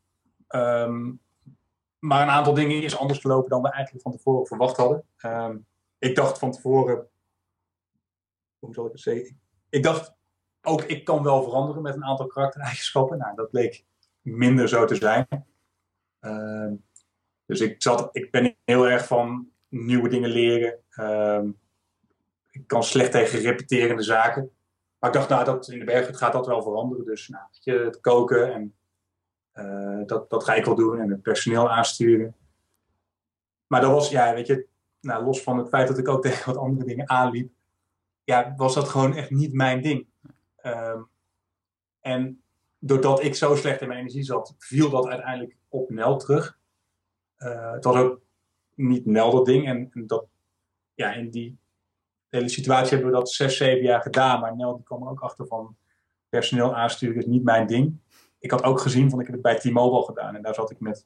[0.49, 1.21] Um,
[1.99, 5.03] maar een aantal dingen is anders gelopen dan we eigenlijk van tevoren verwacht hadden.
[5.25, 5.65] Um,
[5.97, 7.07] ik dacht van tevoren,
[8.59, 9.39] hoe zal ik het zeggen?
[9.69, 10.15] Ik dacht
[10.61, 13.17] ook, ik kan wel veranderen met een aantal karaktereigenschappen.
[13.17, 13.85] Nou, dat bleek
[14.21, 15.27] minder zo te zijn.
[16.19, 16.86] Um,
[17.47, 20.79] dus ik, zat, ik ben heel erg van nieuwe dingen leren.
[20.99, 21.57] Um,
[22.51, 24.51] ik kan slecht tegen repeterende zaken.
[24.99, 27.05] Maar ik dacht, nou, dat, in de berg gaat dat wel veranderen.
[27.05, 28.75] Dus nou, je, het koken en
[29.53, 30.99] uh, dat, dat ga ik wel doen.
[30.99, 32.35] En het personeel aansturen.
[33.67, 34.67] Maar dat was, ja, weet je,
[35.01, 37.51] nou, los van het feit dat ik ook tegen wat andere dingen aanliep.
[38.23, 40.07] Ja, was dat gewoon echt niet mijn ding.
[40.63, 41.07] Um,
[42.01, 42.41] en
[42.79, 46.56] doordat ik zo slecht in mijn energie zat, viel dat uiteindelijk op Nel terug.
[47.39, 48.21] Uh, het was ook
[48.73, 49.67] niet Nel dat ding.
[49.67, 50.25] En, en, dat,
[50.93, 51.57] ja, in die
[52.29, 54.39] hele situatie hebben we dat zes, zeven jaar gedaan.
[54.39, 55.75] Maar Nel die kwam er ook achter van
[56.29, 57.99] personeel aansturen is niet mijn ding.
[58.39, 60.35] Ik had ook gezien, van ik heb het bij T-Mobile gedaan.
[60.35, 61.05] En daar zat ik met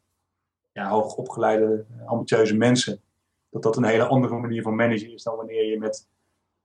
[0.72, 3.02] ja, hoogopgeleide, ambitieuze mensen.
[3.50, 6.08] Dat dat een hele andere manier van managen is dan wanneer je met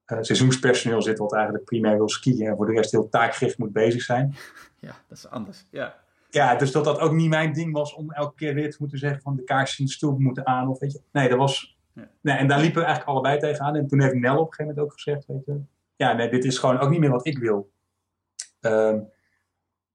[0.07, 3.73] uh, seizoenspersoneel zit, wat eigenlijk primair wil skiën en voor de rest heel taakgericht moet
[3.73, 4.35] bezig zijn.
[4.79, 5.67] Ja, dat is anders.
[5.71, 6.05] Ja
[6.37, 8.99] ja, dus dat dat ook niet mijn ding was om elke keer weer te moeten
[8.99, 10.69] zeggen van de kaarsjes in de stoel moeten aan.
[10.69, 11.01] Of weet je.
[11.13, 11.79] Nee, dat was.
[11.93, 12.11] Ja.
[12.21, 13.77] Nee, en daar liepen we eigenlijk allebei tegenaan.
[13.77, 15.61] En toen heeft Nel op een gegeven moment ook gezegd: weet je,
[15.97, 17.71] ja, nee, dit is gewoon ook niet meer wat ik wil.
[18.61, 19.09] Um,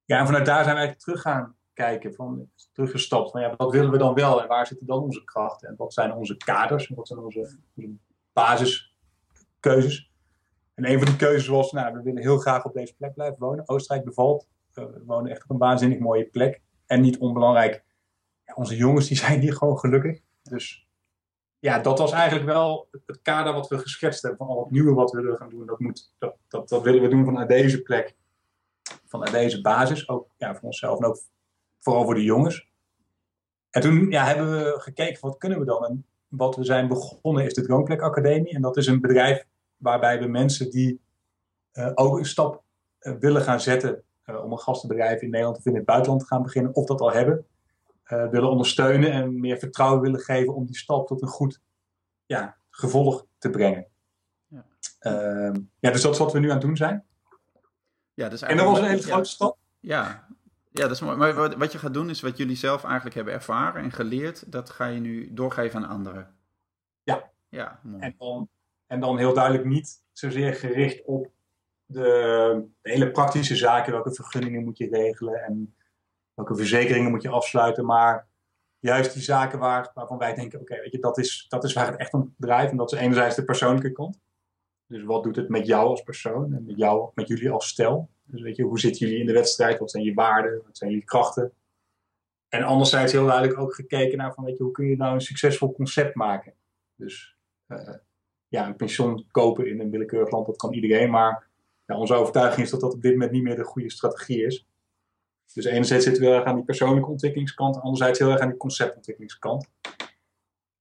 [0.05, 3.31] ja, en vanuit daar zijn we eigenlijk terug gaan kijken, van, teruggestapt.
[3.31, 5.69] Van ja, wat willen we dan wel en waar zitten dan onze krachten?
[5.69, 7.57] En wat zijn onze kaders en wat zijn onze, onze
[8.33, 10.11] basiskeuzes?
[10.73, 13.39] En een van die keuzes was, nou, we willen heel graag op deze plek blijven
[13.39, 13.69] wonen.
[13.69, 16.61] Oostenrijk bevalt we wonen echt op een waanzinnig mooie plek.
[16.85, 17.83] En niet onbelangrijk,
[18.55, 20.19] onze jongens die zijn hier gewoon gelukkig.
[20.43, 20.87] Dus
[21.59, 24.39] ja, dat was eigenlijk wel het kader wat we geschetst hebben.
[24.39, 25.65] Van al het nieuwe wat we willen gaan doen.
[25.65, 28.15] Dat, moet, dat, dat, dat willen we doen vanuit deze plek.
[29.05, 30.09] Vanuit deze basis.
[30.09, 31.19] Ook ja, voor onszelf en ook
[31.79, 32.69] vooral voor de jongens.
[33.69, 35.85] En toen ja, hebben we gekeken, wat kunnen we dan?
[35.85, 38.53] En wat we zijn begonnen is de Droomplek Academie.
[38.53, 39.45] En dat is een bedrijf
[39.77, 41.01] waarbij we mensen die
[41.73, 42.63] uh, ook een stap
[42.99, 44.03] uh, willen gaan zetten
[44.35, 47.11] om een gastenbedrijf in Nederland of in het buitenland te gaan beginnen, of dat al
[47.11, 47.45] hebben,
[48.07, 51.61] uh, willen ondersteunen en meer vertrouwen willen geven om die stap tot een goed
[52.25, 53.85] ja, gevolg te brengen.
[54.47, 54.65] Ja.
[55.01, 57.05] Uh, ja, dus dat is wat we nu aan het doen zijn.
[58.13, 59.57] Ja, dus en dat was een hele grote stap.
[59.79, 60.27] Ja,
[60.71, 61.17] ja, dat is mooi.
[61.17, 64.69] Maar wat je gaat doen is wat jullie zelf eigenlijk hebben ervaren en geleerd, dat
[64.69, 66.35] ga je nu doorgeven aan anderen.
[67.03, 67.31] Ja.
[67.49, 68.03] Ja, mooi.
[68.03, 68.49] En dan,
[68.87, 71.31] en dan heel duidelijk niet zozeer gericht op
[71.91, 75.75] de, hele praktische zaken, welke vergunningen moet je regelen en
[76.33, 77.85] welke verzekeringen moet je afsluiten.
[77.85, 78.27] Maar
[78.79, 81.87] juist die zaken waar, waarvan wij denken, oké, weet je, dat is, dat is waar
[81.87, 82.71] het echt om draait.
[82.71, 84.19] En dat is enerzijds de persoonlijke kant.
[84.87, 88.09] Dus wat doet het met jou als persoon en met jou, met jullie als stel?
[88.23, 89.79] Dus weet je, hoe zitten jullie in de wedstrijd?
[89.79, 90.61] Wat zijn je waarden?
[90.65, 91.53] Wat zijn jullie krachten?
[92.49, 95.21] En anderzijds heel duidelijk ook gekeken naar van, weet je, hoe kun je nou een
[95.21, 96.53] succesvol concept maken?
[96.95, 97.95] Dus uh,
[98.47, 101.09] ja, een pensioen kopen in een willekeurig land, dat kan iedereen.
[101.09, 101.47] Maar
[101.97, 104.67] onze overtuiging is dat dat op dit moment niet meer de goede strategie is.
[105.53, 108.57] Dus enerzijds zitten we heel erg aan die persoonlijke ontwikkelingskant, anderzijds heel erg aan die
[108.57, 109.69] conceptontwikkelingskant.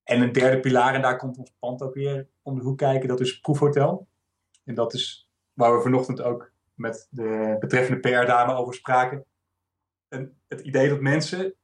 [0.03, 3.09] En een derde pilaar, en daar komt ons pand ook weer om de hoek kijken,
[3.09, 4.09] dat is proefhotel.
[4.65, 9.25] En dat is waar we vanochtend ook met de betreffende PR-dame over spraken.
[10.09, 11.55] En het idee dat mensen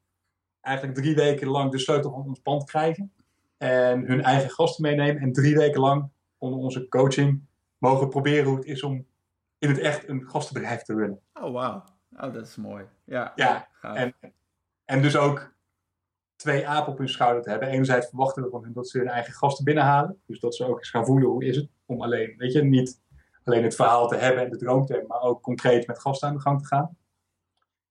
[0.60, 3.12] eigenlijk drie weken lang de sleutel van ons pand krijgen
[3.56, 7.42] en hun eigen gasten meenemen en drie weken lang onder onze coaching
[7.78, 9.06] mogen proberen hoe het is om
[9.58, 11.20] in het echt een gastenbedrijf te runnen.
[11.34, 11.84] Oh, wauw.
[12.10, 12.84] Oh, dat is mooi.
[13.04, 14.14] Ja, ja en,
[14.84, 15.54] en dus ook
[16.36, 17.68] twee apen op hun schouder te hebben.
[17.68, 20.20] Enerzijds verwachten we van hen dat ze hun eigen gasten binnenhalen.
[20.26, 23.00] Dus dat ze ook eens gaan voelen hoe is het om alleen, weet je, niet
[23.44, 26.28] alleen het verhaal te hebben en de droom te hebben, maar ook concreet met gasten
[26.28, 26.96] aan de gang te gaan.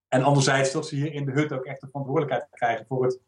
[0.08, 3.20] En anderzijds dat ze hier in de hut ook echt de verantwoordelijkheid krijgen voor het,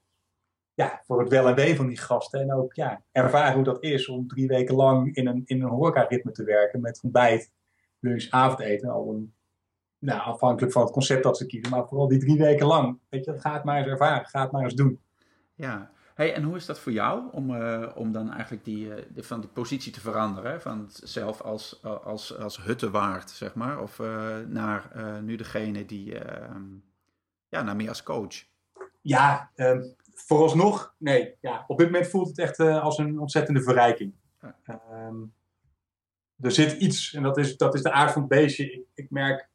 [0.74, 2.42] ja, voor het wel en wee van die gasten.
[2.42, 5.70] En ook ja, ervaren hoe dat is om drie weken lang in een, in een
[5.70, 7.52] horeca-ritme te werken met ontbijt,
[8.00, 8.90] lunch, avondeten.
[8.90, 9.34] Al een,
[10.00, 13.00] nou, afhankelijk van het concept dat ze kiezen, maar vooral die drie weken lang.
[13.10, 15.00] Weet je, ga het maar eens ervaren, ga het maar eens doen.
[15.56, 18.96] Ja, Hey, en hoe is dat voor jou om, uh, om dan eigenlijk die, uh,
[19.16, 20.62] van die positie te veranderen?
[20.62, 24.92] Van zelf als, als, als huttenwaard, zeg maar, of uh, naar
[25.24, 26.64] nu degene die, ehm,
[27.50, 28.44] ja, naar meer als coach?
[29.02, 31.36] Ja, um, vooralsnog, nee.
[31.42, 34.14] Ja, op dit moment voelt het echt als een ontzettende verrijking.
[34.92, 35.34] Um,
[36.42, 38.72] er zit iets, en dat is, dat is de aard van het beestje.
[38.72, 39.50] Ik, ik merk,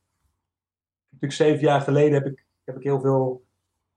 [1.11, 3.45] natuurlijk zeven jaar geleden heb ik, heb ik heel veel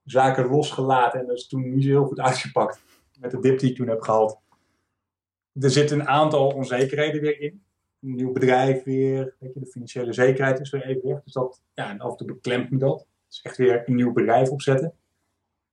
[0.04, 1.20] zaken losgelaten.
[1.20, 2.82] En dat is toen niet zo heel goed uitgepakt.
[3.20, 4.40] Met de dip die ik toen heb gehaald.
[5.54, 7.64] Er zitten een aantal onzekerheden weer in.
[8.02, 9.36] Een nieuw bedrijf weer.
[9.40, 11.24] Weet je, de financiële zekerheid is weer even weg.
[11.24, 13.00] Dus dat, ja, en af en toe beklemt me dat.
[13.00, 14.94] Het is echt weer een nieuw bedrijf opzetten.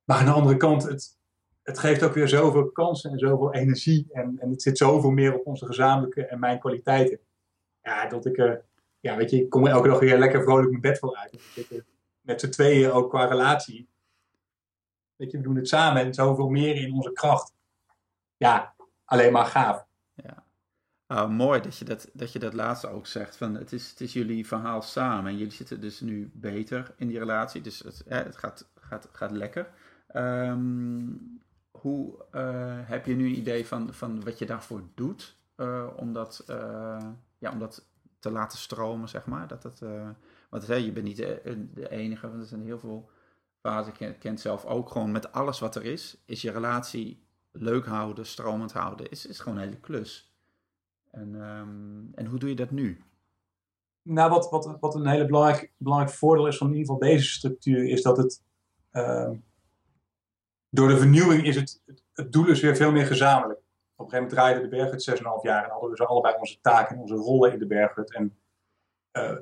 [0.05, 1.19] Maar aan de andere kant, het,
[1.63, 4.07] het geeft ook weer zoveel kansen en zoveel energie.
[4.13, 7.19] En, en het zit zoveel meer op onze gezamenlijke en mijn kwaliteiten.
[7.83, 8.65] Ja, dat ik er,
[9.01, 11.39] ja, weet je, ik kom elke dag weer lekker vrolijk mijn bed voor uit.
[12.21, 13.91] Met z'n tweeën ook qua relatie
[15.23, 17.53] Weet je, we doen het samen en zoveel meer in onze kracht.
[18.37, 19.87] Ja, alleen maar gaaf.
[20.15, 20.45] Ja.
[21.07, 23.37] Oh, mooi dat je dat, dat je dat laatste ook zegt.
[23.37, 25.31] Van het, is, het is jullie verhaal samen.
[25.31, 27.61] En jullie zitten dus nu beter in die relatie.
[27.61, 29.71] Dus het, het gaat, gaat, gaat lekker.
[30.07, 31.07] Ehm,
[31.73, 35.37] hoe uh, heb je nu een idee van, van wat je daarvoor doet?
[35.57, 37.09] Uh, om, dat, uh,
[37.39, 37.87] ja, om dat
[38.19, 39.49] te laten stromen, zeg maar.
[39.49, 39.81] Dat het,
[40.51, 43.11] want je bent niet de, enige, want er zijn heel veel
[43.61, 48.27] fase kent, zelf ook gewoon met alles wat er is, is je relatie leuk houden,
[48.27, 50.35] stromend houden, is, is gewoon een hele klus.
[51.11, 53.03] En, um, en hoe doe je dat nu?
[54.03, 57.31] Nou, wat, wat, wat een hele belangrijk, belangrijk voordeel is van in ieder geval deze
[57.31, 58.43] structuur, is dat het
[58.93, 59.31] uh,
[60.75, 61.83] door de vernieuwing is het,
[62.13, 63.59] het, doel is weer veel meer gezamenlijk.
[63.97, 66.61] Op een gegeven moment draaide de berghut 6,5 jaar en hadden we zo allebei onze
[66.61, 68.13] taken en onze rollen in de berghut.
[68.15, 68.39] En
[69.13, 69.37] uh,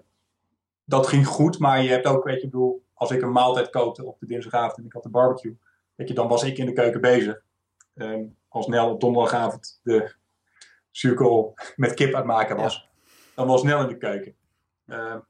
[0.85, 3.71] dat ging goed, maar je hebt ook, weet je, ik bedoel, als ik een maaltijd
[3.71, 5.59] kookte op de dinsdagavond en ik had een barbecue,
[5.95, 7.43] weet je, dan was ik in de keuken bezig.
[7.95, 10.15] Um, als Nel op donderdagavond de
[10.91, 12.89] cirkel met kip aan het maken was,
[13.35, 14.35] dan was Nel in de keuken.
[14.87, 15.25] Um,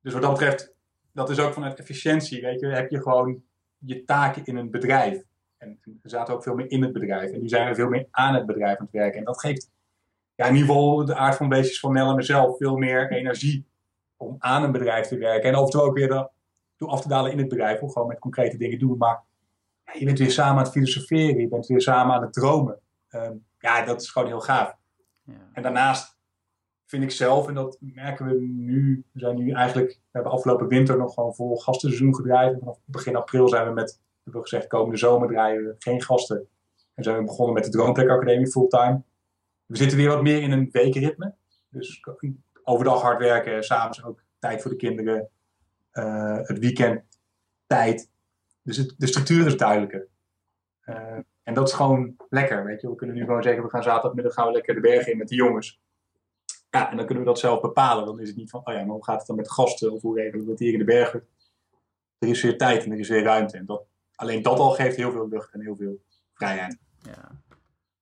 [0.00, 0.74] dus wat dat betreft,
[1.12, 3.42] dat is ook vanuit efficiëntie, weet je, heb je gewoon
[3.78, 5.22] je taken in een bedrijf.
[5.58, 7.30] En er zaten ook veel meer in het bedrijf.
[7.30, 9.18] En die zijn er veel meer aan het bedrijf aan het werken.
[9.18, 9.70] En dat geeft
[10.34, 13.66] ja, in ieder geval de aard van beestjes van Nel en mezelf veel meer energie
[14.16, 15.48] om aan een bedrijf te werken.
[15.48, 16.28] En of ook weer de
[16.76, 17.80] door af te dalen in het bedrijf.
[17.80, 18.98] Of gewoon met concrete dingen doen.
[18.98, 19.22] Maar
[19.84, 21.40] ja, je bent weer samen aan het filosoferen.
[21.40, 22.80] Je bent weer samen aan het dromen.
[23.10, 24.76] Um, ja, dat is gewoon heel gaaf.
[25.22, 25.50] Ja.
[25.52, 26.18] En daarnaast
[26.86, 30.68] vind ik zelf, en dat merken we nu, we zijn nu eigenlijk, we hebben afgelopen
[30.68, 32.52] winter nog gewoon vol gastenseizoen gedraaid.
[32.52, 34.00] En vanaf begin april zijn we met,
[34.32, 36.48] hebben gezegd, komende zomer draaien we geen gasten.
[36.94, 39.02] En zijn we begonnen met de Droomplek Academie fulltime.
[39.66, 41.34] We zitten weer wat meer in een wekenritme.
[41.68, 42.04] Dus
[42.62, 45.28] overdag hard werken, s'avonds ook tijd voor de kinderen.
[45.92, 47.02] Uh, het weekend
[47.66, 48.10] tijd.
[48.62, 50.08] Dus het, de structuur is duidelijker.
[50.84, 52.88] Uh, en dat is gewoon lekker, weet je.
[52.88, 55.28] We kunnen nu gewoon zeggen, we gaan zaterdagmiddag gaan we lekker de bergen in met
[55.28, 55.80] de jongens.
[56.70, 58.06] Ja, en dan kunnen we dat zelf bepalen.
[58.06, 59.92] Dan is het niet van, oh ja, maar hoe gaat het dan met gasten?
[59.92, 61.26] Of hoe regelen we dat hier in de bergen?
[62.18, 63.56] Er is weer tijd en er is weer ruimte.
[63.56, 63.82] En dat,
[64.18, 66.02] alleen dat al geeft heel veel lucht en heel veel
[66.32, 66.78] vrijheid.
[67.02, 67.30] Ja.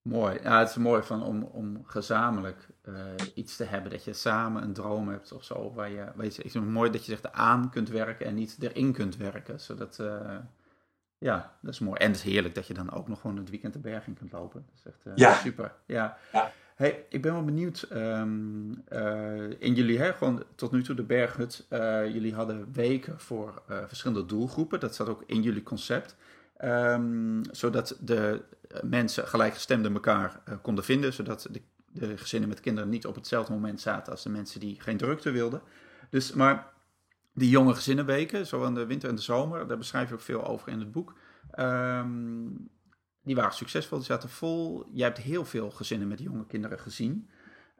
[0.01, 0.39] Mooi.
[0.41, 2.95] Ja, het is mooi van om, om gezamenlijk uh,
[3.33, 3.91] iets te hebben.
[3.91, 5.73] Dat je samen een droom hebt of zo.
[5.73, 8.57] Waar je, weet je, het is mooi dat je zich aan kunt werken en niet
[8.59, 9.59] erin kunt werken.
[9.59, 10.35] Zodat, uh,
[11.17, 11.99] ja, dat is mooi.
[11.99, 14.13] En het is heerlijk dat je dan ook nog gewoon het weekend de berg in
[14.13, 14.65] kunt lopen.
[14.65, 15.33] Dat is echt uh, ja.
[15.33, 15.73] super.
[15.85, 16.17] Ja.
[16.31, 16.51] ja.
[16.77, 17.87] Hey, ik ben wel benieuwd.
[17.93, 18.83] Um,
[19.59, 21.65] in jullie, hè, gewoon tot nu toe de berghut.
[22.13, 24.79] jullie hadden weken voor verschillende doelgroepen.
[24.79, 26.15] Dat zat ook in jullie concept.
[26.63, 28.41] Um, zodat de
[28.83, 31.61] mensen gelijkgestemden elkaar konden vinden, zodat de,
[31.91, 35.31] de, gezinnen met kinderen niet op hetzelfde moment zaten als de mensen die geen drukte
[35.31, 35.61] wilden.
[36.09, 36.67] Dus, maar
[37.33, 40.47] die jonge gezinnenweken, zo in de winter en de zomer, daar beschrijf je ook veel
[40.47, 41.13] over in het boek.
[41.59, 42.69] Um,
[43.27, 44.85] die waren succesvol, die zaten vol.
[44.91, 47.29] Je hebt heel veel gezinnen met jonge kinderen gezien.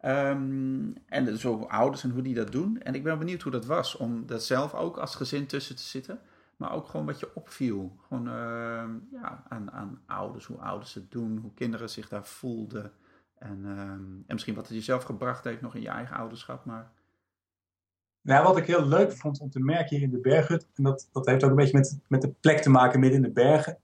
[0.06, 2.82] Um, en zo ouders en hoe die dat doen.
[2.82, 5.84] En ik ben benieuwd hoe dat was om dat zelf ook als gezin tussen te
[5.84, 6.20] zitten.
[6.58, 7.98] Maar ook gewoon wat je opviel.
[8.08, 12.92] Gewoon uh, ja, aan, aan ouders, hoe ouders het doen, hoe kinderen zich daar voelden.
[13.38, 16.66] En, uh, en misschien wat het jezelf gebracht heeft nog in je eigen ouderschap.
[16.66, 16.92] Maar...
[18.22, 21.10] Nou, wat ik heel leuk vond om te merken hier in de berghut, en dat,
[21.12, 23.78] dat heeft ook een beetje met, met de plek te maken midden in de bergen.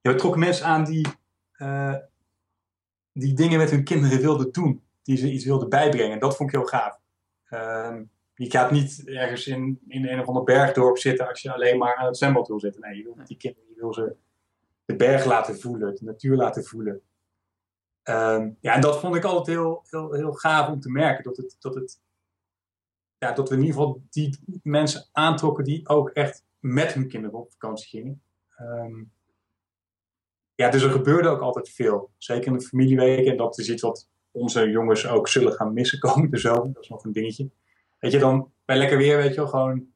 [0.00, 1.06] Ja, we trokken mensen aan die,
[1.58, 1.96] uh,
[3.12, 6.12] die dingen met hun kinderen wilden doen, die ze iets wilden bijbrengen.
[6.12, 6.98] En dat vond ik heel gaaf.
[7.50, 11.78] Um, je gaat niet ergens in, in een of ander bergdorp zitten als je alleen
[11.78, 12.80] maar aan het zwembad wil zitten.
[12.80, 14.16] Nee, je wil die kinderen, je wil ze
[14.84, 17.00] de berg laten voelen, de natuur laten voelen.
[18.04, 21.24] Um, ja, en dat vond ik altijd heel, heel, heel gaaf om te merken.
[21.24, 22.00] Dat, het, dat, het,
[23.18, 27.38] ja, dat we in ieder geval die mensen aantrokken die ook echt met hun kinderen
[27.38, 28.22] op vakantie gingen.
[28.60, 29.12] Um,
[30.60, 32.10] ja, dus er gebeurde ook altijd veel.
[32.16, 33.30] Zeker in de familieweken.
[33.30, 36.72] En dat is iets wat onze jongens ook zullen gaan missen komende zomer.
[36.72, 37.50] Dat is nog een dingetje.
[37.98, 39.92] Weet je, dan bij lekker weer, weet je wel, gewoon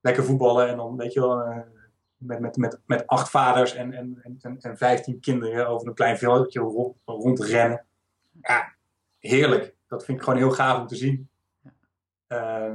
[0.00, 0.68] lekker voetballen.
[0.68, 1.58] En dan, weet je wel, uh,
[2.16, 6.18] met, met, met, met acht vaders en, en, en, en vijftien kinderen over een klein
[6.18, 7.86] veldje rond, rondrennen.
[8.40, 8.74] Ja,
[9.18, 9.74] heerlijk.
[9.88, 11.28] Dat vind ik gewoon heel gaaf om te zien.
[12.28, 12.74] Uh,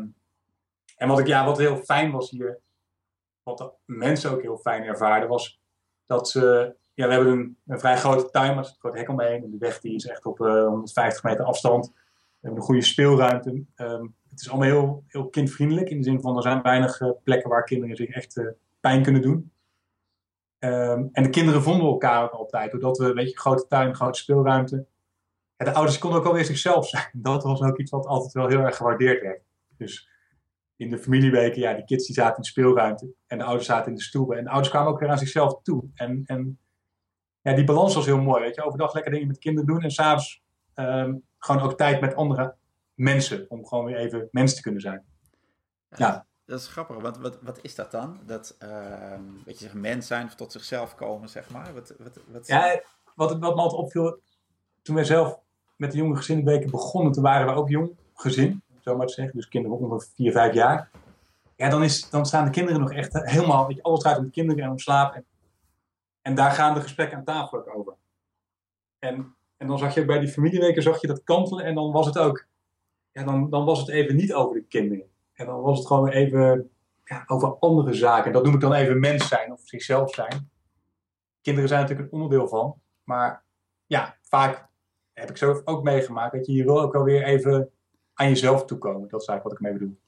[0.97, 2.59] en wat, ik, ja, wat heel fijn was hier,
[3.43, 5.59] wat de mensen ook heel fijn ervaarden, was
[6.05, 6.75] dat ze.
[6.95, 9.43] Ja, we hebben een, een vrij grote tuin, maar er zit een groot hek omheen.
[9.43, 11.91] En de weg die is echt op uh, 150 meter afstand.
[11.93, 11.93] We
[12.41, 13.49] hebben een goede speelruimte.
[13.75, 15.89] Um, het is allemaal heel, heel kindvriendelijk.
[15.89, 18.47] In de zin van er zijn weinig uh, plekken waar kinderen zich echt uh,
[18.79, 19.51] pijn kunnen doen.
[20.59, 22.71] Um, en de kinderen vonden elkaar ook altijd.
[22.71, 24.85] Doordat we, weet je, grote tuin, grote speelruimte.
[25.57, 27.09] De ouders konden ook alweer zichzelf zijn.
[27.29, 29.41] Dat was ook iets wat altijd wel heel erg gewaardeerd werd.
[29.77, 30.09] Dus
[30.75, 33.13] in de familieweken, ja, die kids die zaten in de speelruimte.
[33.27, 34.37] En de ouders zaten in de stoelen.
[34.37, 35.83] En de ouders kwamen ook weer aan zichzelf toe.
[35.93, 36.59] En, en
[37.45, 38.41] ja, die balans was heel mooi.
[38.41, 39.81] Weet je, overdag lekker dingen met kinderen doen.
[39.81, 40.43] En s'avonds
[40.75, 42.55] um, gewoon ook tijd met andere
[42.93, 43.45] mensen.
[43.49, 45.03] Om gewoon weer even mens te kunnen zijn.
[45.89, 45.97] Ja.
[45.97, 46.25] ja.
[46.45, 47.01] Dat is grappig.
[47.01, 48.19] Wat, wat, wat is dat dan?
[48.25, 51.73] Dat, uh, weet je, mens zijn of tot zichzelf komen, zeg maar.
[51.73, 52.47] Wat, wat, wat...
[52.47, 52.81] Ja,
[53.15, 54.19] wat, wat me altijd opviel,
[54.81, 55.39] toen wij zelf
[55.75, 59.35] met de jonge gezinnenweken begonnen, toen waren we ook jong gezin, zo maar te zeggen.
[59.35, 60.89] Dus kinderen onder 4, 5 jaar.
[61.55, 64.23] Ja, dan, is, dan staan de kinderen nog echt helemaal, weet je, alles draait om
[64.23, 65.13] de kinderen en om slaap.
[65.13, 65.25] En,
[66.25, 67.93] en daar gaan de gesprekken aan tafel ook over.
[68.99, 72.05] En, en dan zag je bij die familieweken, zag je dat kantelen en dan was
[72.05, 72.45] het ook
[73.11, 75.05] ja, dan, dan was het even niet over de kinderen.
[75.33, 76.69] En dan was het gewoon even
[77.03, 78.31] ja, over andere zaken.
[78.31, 80.49] Dat noem ik dan even mens zijn of zichzelf zijn.
[81.41, 82.81] Kinderen zijn natuurlijk een onderdeel van.
[83.03, 83.43] Maar
[83.85, 84.67] ja, vaak
[85.13, 87.69] heb ik zo ook meegemaakt dat je hier wil ook alweer even
[88.13, 89.09] aan jezelf toekomen.
[89.09, 89.99] Dat is eigenlijk wat ik mee bedoel.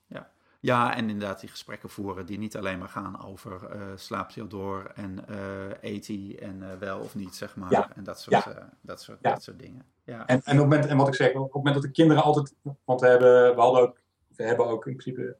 [0.59, 0.95] Ja.
[0.95, 4.91] En inderdaad die gesprekken voeren die niet alleen maar gaan over uh, slaapt hij door
[4.95, 5.37] en uh,
[5.81, 7.71] eet hij en uh, wel of niet, zeg maar.
[7.71, 7.89] Ja.
[7.95, 8.69] En dat soort, ja.
[8.81, 9.31] dat soort, ja.
[9.31, 9.85] dat soort dingen.
[10.03, 10.25] Ja.
[10.25, 12.23] En, en, op het moment, en wat ik zeg, op het moment dat de kinderen
[12.23, 12.53] altijd,
[12.85, 14.01] want we hebben, we hadden ook,
[14.35, 15.37] we hebben ook in principe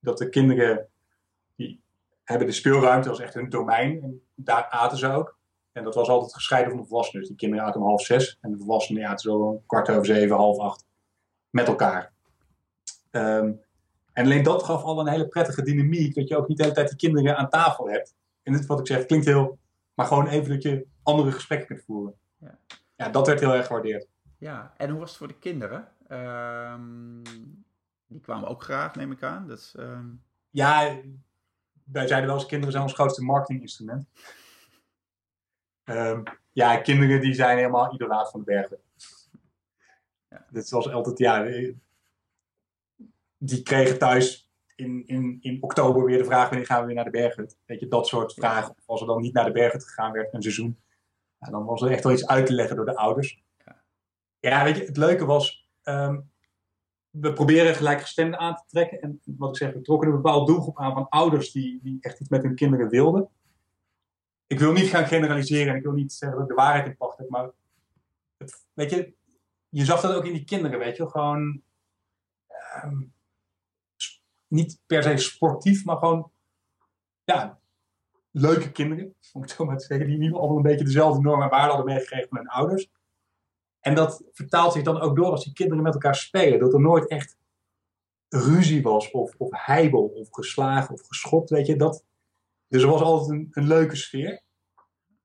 [0.00, 0.88] dat de kinderen
[1.56, 1.82] die
[2.24, 5.38] hebben de speelruimte, is echt hun domein en daar aten ze ook.
[5.72, 7.20] En dat was altijd gescheiden van de volwassenen.
[7.20, 10.06] Dus die kinderen aten om half zes en de volwassenen aten zo een kwart over
[10.06, 10.86] zeven, half acht
[11.50, 12.12] met elkaar.
[13.10, 13.63] Um,
[14.14, 16.14] en alleen dat gaf al een hele prettige dynamiek.
[16.14, 18.14] Dat je ook niet de hele tijd die kinderen aan tafel hebt.
[18.42, 19.58] En dit wat ik zeg klinkt heel...
[19.94, 22.14] Maar gewoon even dat je andere gesprekken kunt voeren.
[22.38, 22.58] Ja,
[22.96, 24.06] ja dat werd heel erg gewaardeerd.
[24.38, 25.88] Ja, en hoe was het voor de kinderen?
[26.08, 27.22] Um,
[28.06, 29.48] die kwamen ook graag, neem ik aan.
[29.48, 30.22] Dat is, um...
[30.50, 31.00] Ja,
[31.84, 34.06] wij zeiden wel eens kinderen zijn ons grootste marketinginstrument.
[35.84, 38.78] Um, ja, kinderen die zijn helemaal idolaat van de bergen.
[40.28, 40.46] Ja.
[40.50, 41.44] Dit was altijd, ja,
[43.46, 47.04] die kregen thuis in, in, in oktober weer de vraag wanneer gaan we weer naar
[47.04, 47.58] de berghut.
[47.66, 48.70] Weet je, dat soort vragen.
[48.70, 50.78] Of als er dan niet naar de berghut gegaan werd een seizoen.
[51.38, 53.42] Dan was er echt wel iets uit te leggen door de ouders.
[54.40, 55.68] Ja, weet je, het leuke was...
[55.82, 56.32] Um,
[57.20, 59.00] we proberen gelijkgestemden aan te trekken.
[59.00, 62.20] En wat ik zeg, we trokken een bepaalde doelgroep aan van ouders die, die echt
[62.20, 63.28] iets met hun kinderen wilden.
[64.46, 66.96] Ik wil niet gaan generaliseren en ik wil niet zeggen dat ik de waarheid in
[66.96, 67.50] pacht heb, maar
[68.36, 69.14] het, weet je,
[69.68, 71.62] je zag dat ook in die kinderen, weet je, gewoon
[72.46, 73.02] ehm,
[74.54, 76.30] niet per se sportief, maar gewoon,
[77.24, 77.58] ja,
[78.30, 81.44] leuke kinderen, om het zo maar te zeggen, die in allemaal een beetje dezelfde normen
[81.44, 82.90] en waarden hadden meegekregen van hun ouders.
[83.80, 86.80] En dat vertaalt zich dan ook door als die kinderen met elkaar spelen, dat er
[86.80, 87.36] nooit echt
[88.28, 92.04] ruzie was, of, of heibel, of geslagen, of geschopt, weet je, dat,
[92.68, 94.42] dus er was altijd een, een leuke sfeer.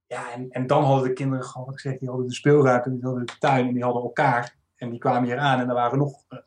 [0.07, 2.93] Ja, en, en dan hadden de kinderen gewoon, wat ik zeg, die hadden de speelruimte,
[2.93, 4.57] die hadden de tuin en die hadden elkaar.
[4.75, 6.39] En die kwamen hier aan en er waren nog eh,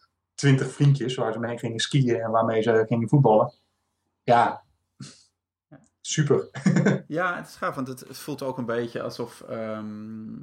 [0.43, 3.53] twintig vriendjes waar ze mee gingen skiën en waarmee ze gingen voetballen.
[4.22, 4.62] Ja,
[6.01, 6.49] super.
[7.07, 9.40] Ja, het is gaaf, want het, het voelt ook een beetje alsof.
[9.40, 10.34] ehm,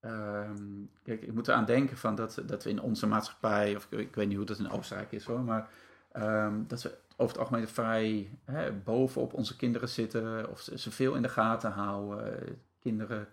[0.00, 3.98] ehm, kijk, ik moet eraan denken van dat, dat we in onze maatschappij, of ik,
[3.98, 5.68] ik weet niet hoe dat in Oostenrijk is hoor, maar
[6.12, 10.90] ehm, dat we over het algemeen vrij hè, bovenop onze kinderen zitten, of ze, ze
[10.90, 12.58] veel in de gaten houden.
[12.80, 13.28] Kinderen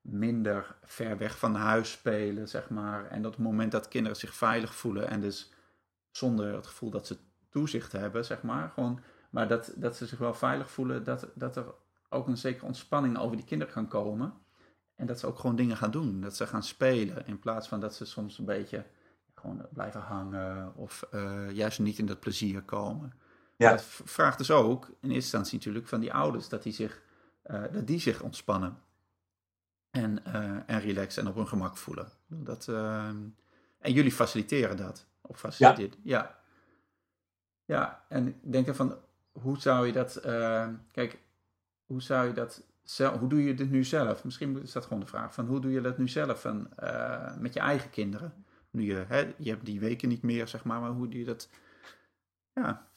[0.00, 3.06] minder ver weg van huis spelen, zeg maar.
[3.10, 5.53] En dat op het moment dat kinderen zich veilig voelen en dus
[6.16, 9.00] zonder het gevoel dat ze toezicht hebben, zeg maar, gewoon
[9.34, 11.64] maar dat, dat ze zich wel veilig voelen, dat, dat er
[12.08, 14.34] ook een zekere ontspanning over die kinderen kan komen.
[14.94, 16.20] En dat ze ook gewoon dingen gaan doen.
[16.20, 17.26] Dat ze gaan spelen.
[17.26, 18.84] In plaats van dat ze soms een beetje
[19.34, 20.76] gewoon blijven hangen.
[20.76, 23.12] Of eh, juist niet in dat plezier komen.
[23.56, 23.70] Ja.
[23.70, 26.48] Dat vraagt dus ook in eerste instantie natuurlijk van die ouders.
[26.48, 27.02] Dat die zich,
[27.42, 28.78] eh, dat die zich ontspannen.
[29.90, 32.08] En, eh, en relaxen en op hun gemak voelen.
[32.26, 33.16] Dat, ehm,
[33.78, 35.06] en jullie faciliteren dat.
[35.26, 35.98] Of faciliteren.
[36.02, 36.42] Ja.
[37.64, 38.98] Ja, en ik denk ervan,
[39.32, 41.18] hoe zou je dat, eh, kijk,
[41.86, 44.24] hoe zou je dat zelf, hoe doe je dit nu zelf?
[44.24, 47.36] Misschien is dat gewoon de vraag van, hoe doe je dat nu zelf van, eh,
[47.36, 48.44] met je eigen kinderen?
[48.70, 51.24] Nu je, hè, je hebt die weken niet meer, zeg maar, maar hoe doe je
[51.24, 51.48] dat,
[52.52, 52.88] ja,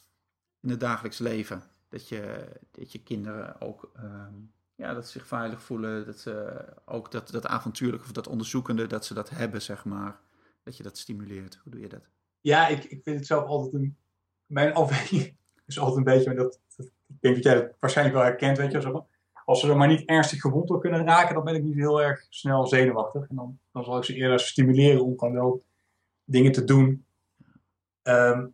[0.62, 1.64] in het dagelijks leven?
[1.90, 4.34] Dat je, dat je kinderen ook, ehm,
[4.76, 8.88] ja, dat ze zich veilig voelen, dat ze ook dat, dat avontuurlijke of dat onderzoekende,
[8.88, 10.20] dat ze dat hebben, zeg maar.
[10.64, 11.60] Dat je dat stimuleert.
[11.64, 12.10] Hoe doe je dat?
[12.42, 13.98] Ja, ik, ik vind het zelf altijd een.
[14.46, 15.36] Mijn afweging
[15.66, 16.34] is altijd een beetje.
[16.34, 18.58] Dat, dat- ik denk dat jij dat waarschijnlijk wel herkent.
[18.58, 19.04] Weet je,
[19.46, 22.02] als ze er maar niet ernstig gewond door kunnen raken, dan ben ik niet heel
[22.02, 23.28] erg snel zenuwachtig.
[23.30, 25.64] En dan, dan zal ik ze eerder stimuleren om gewoon wel
[26.26, 27.06] dingen te doen.
[28.02, 28.48] Ehm,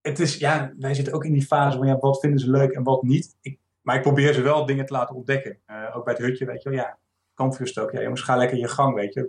[0.00, 2.70] het is, ja, wij zitten ook in die fase van ja, wat vinden ze leuk
[2.72, 3.36] en wat niet.
[3.40, 5.58] Ik, maar ik probeer ze wel dingen te laten ontdekken.
[5.66, 6.98] Eh, ook bij het hutje, weet je wel, ja,
[7.34, 7.92] kampvuurstook.
[7.92, 9.20] Ja, jongens, ga lekker je gang, weet je.
[9.20, 9.28] Ik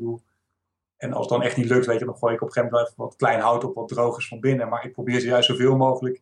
[0.98, 2.76] en als het dan echt niet lukt, weet je, dan gooi ik op een gegeven
[2.76, 4.70] moment even wat klein hout op wat droog is van binnen.
[4.70, 6.22] Maar ik probeer ze juist zoveel mogelijk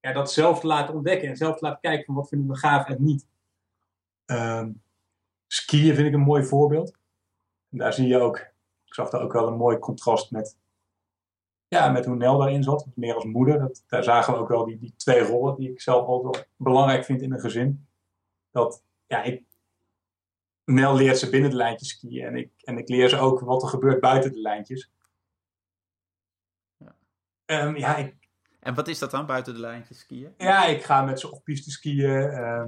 [0.00, 1.28] ja, dat zelf te laten ontdekken.
[1.28, 3.26] En zelf te laten kijken van wat vinden we gaaf en niet.
[5.46, 6.98] Skiën vind ik een mooi voorbeeld.
[7.70, 8.38] En daar zie je ook,
[8.84, 10.58] ik zag daar ook wel een mooi contrast met,
[11.68, 12.86] ja, met hoe Nel daarin zat.
[12.94, 13.58] Meer als moeder.
[13.58, 17.04] Dat, daar zagen we ook wel die, die twee rollen die ik zelf altijd belangrijk
[17.04, 17.86] vind in een gezin.
[18.50, 19.44] Dat, ja, ik,
[20.72, 22.26] Nel leert ze binnen de lijntjes skiën.
[22.26, 24.90] En ik, en ik leer ze ook wat er gebeurt buiten de lijntjes.
[26.76, 26.96] Ja.
[27.44, 28.14] Ehm, ja, ik,
[28.60, 30.34] En wat is dat dan, buiten de lijntjes skiën?
[30.36, 32.22] ja, ik ga met ze op piste skiën.
[32.22, 32.64] Uh,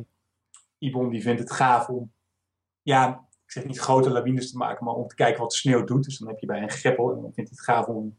[0.79, 2.13] Ibon die vindt het gaaf om,
[2.83, 5.85] ja, ik zeg niet grote lawines te maken, maar om te kijken wat de sneeuw
[5.85, 6.05] doet.
[6.05, 8.19] Dus dan heb je bij een greppel en dan vindt hij het gaaf om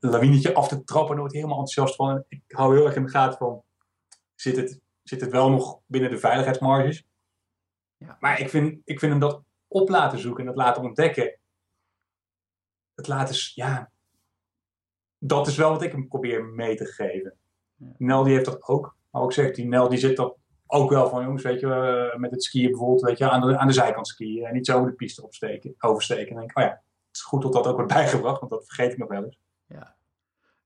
[0.00, 1.00] een lawinetje af te trappen.
[1.00, 2.10] En daar wordt hij helemaal enthousiast van.
[2.10, 3.62] En ik hou heel erg in de gaten van,
[4.34, 7.07] zit het, zit het wel nog binnen de veiligheidsmarges?
[7.98, 8.16] Ja.
[8.20, 11.38] Maar ik vind, ik vind hem dat op laten zoeken en dat laten ontdekken.
[12.94, 13.90] Het laten, ja,
[15.18, 17.38] dat is wel wat ik hem probeer mee te geven.
[17.74, 17.94] Ja.
[17.98, 18.96] Nel die heeft dat ook.
[19.10, 20.36] Maar ook zegt die Nel die zit dat
[20.66, 21.72] ook wel van jongens, weet je,
[22.12, 24.66] eh, met het skiën bijvoorbeeld, weet je, aan de, aan de zijkant skiën en niet
[24.66, 26.28] zo de piste opsteken, oversteken.
[26.28, 28.52] En dan denk ik, oh ja, het is goed dat dat ook wordt bijgebracht, want
[28.52, 29.38] dat vergeet ik nog wel eens.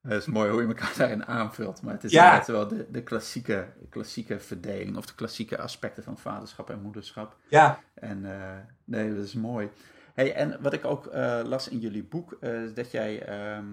[0.03, 1.83] Het is mooi hoe je elkaar daarin aanvult.
[1.83, 2.23] Maar het is Ja.
[2.25, 7.37] inderdaad wel de, de klassieke, klassieke verdeling of de klassieke aspecten van vaderschap en moederschap.
[7.49, 9.71] Ja, En eh, nee, dat is mooi.
[10.15, 13.65] Hey, en wat ik ook eh, las in jullie boek, eh, is dat jij, ehm,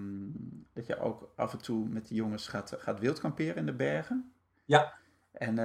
[0.72, 4.32] dat jij ook af en toe met de jongens gaat, gaat wildkamperen in de bergen.
[4.64, 4.92] Ja.
[5.32, 5.58] En,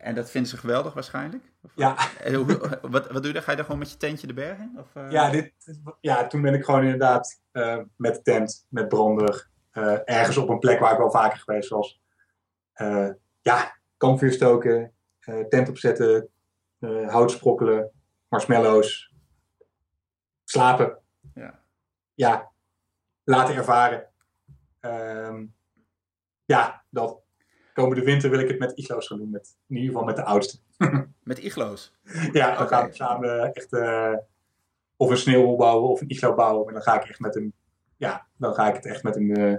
[0.00, 1.52] en dat vinden ze geweldig waarschijnlijk?
[1.62, 1.96] Of, ja,
[2.34, 3.42] hoe- wat, wat doe je daar?
[3.42, 4.80] Ga je daar gewoon met je tentje de bergen in?
[4.80, 5.52] Of, ja, dit,
[6.00, 10.48] ja, toen ben ik gewoon inderdaad eh, met de tent, met brander, eh, ergens op
[10.48, 12.00] een plek waar ik wel vaker geweest was.
[12.72, 13.10] Eh,
[13.42, 16.28] ja, kampvuur stoken, eh, tent opzetten,
[17.06, 17.90] hout sprokkelen,
[18.28, 19.12] marshmallows,
[20.44, 20.98] slapen.
[21.34, 21.60] Ja.
[22.14, 22.50] ja,
[23.24, 24.08] laten ervaren.
[24.80, 25.44] Ehm,
[26.44, 27.22] ja, dat.
[27.72, 29.30] Komende winter wil ik het met iglo's gaan doen.
[29.30, 30.58] Met, in ieder geval met de oudste.
[31.22, 31.94] Met iglo's?
[32.32, 33.72] ja, dan gaan we samen echt
[34.96, 36.64] of een sneeuwhol bouwen of een iglo bouwen.
[36.64, 37.52] Maar dan ga ik echt met hem,
[37.96, 39.56] ja, dan ga ik het echt met hem eh,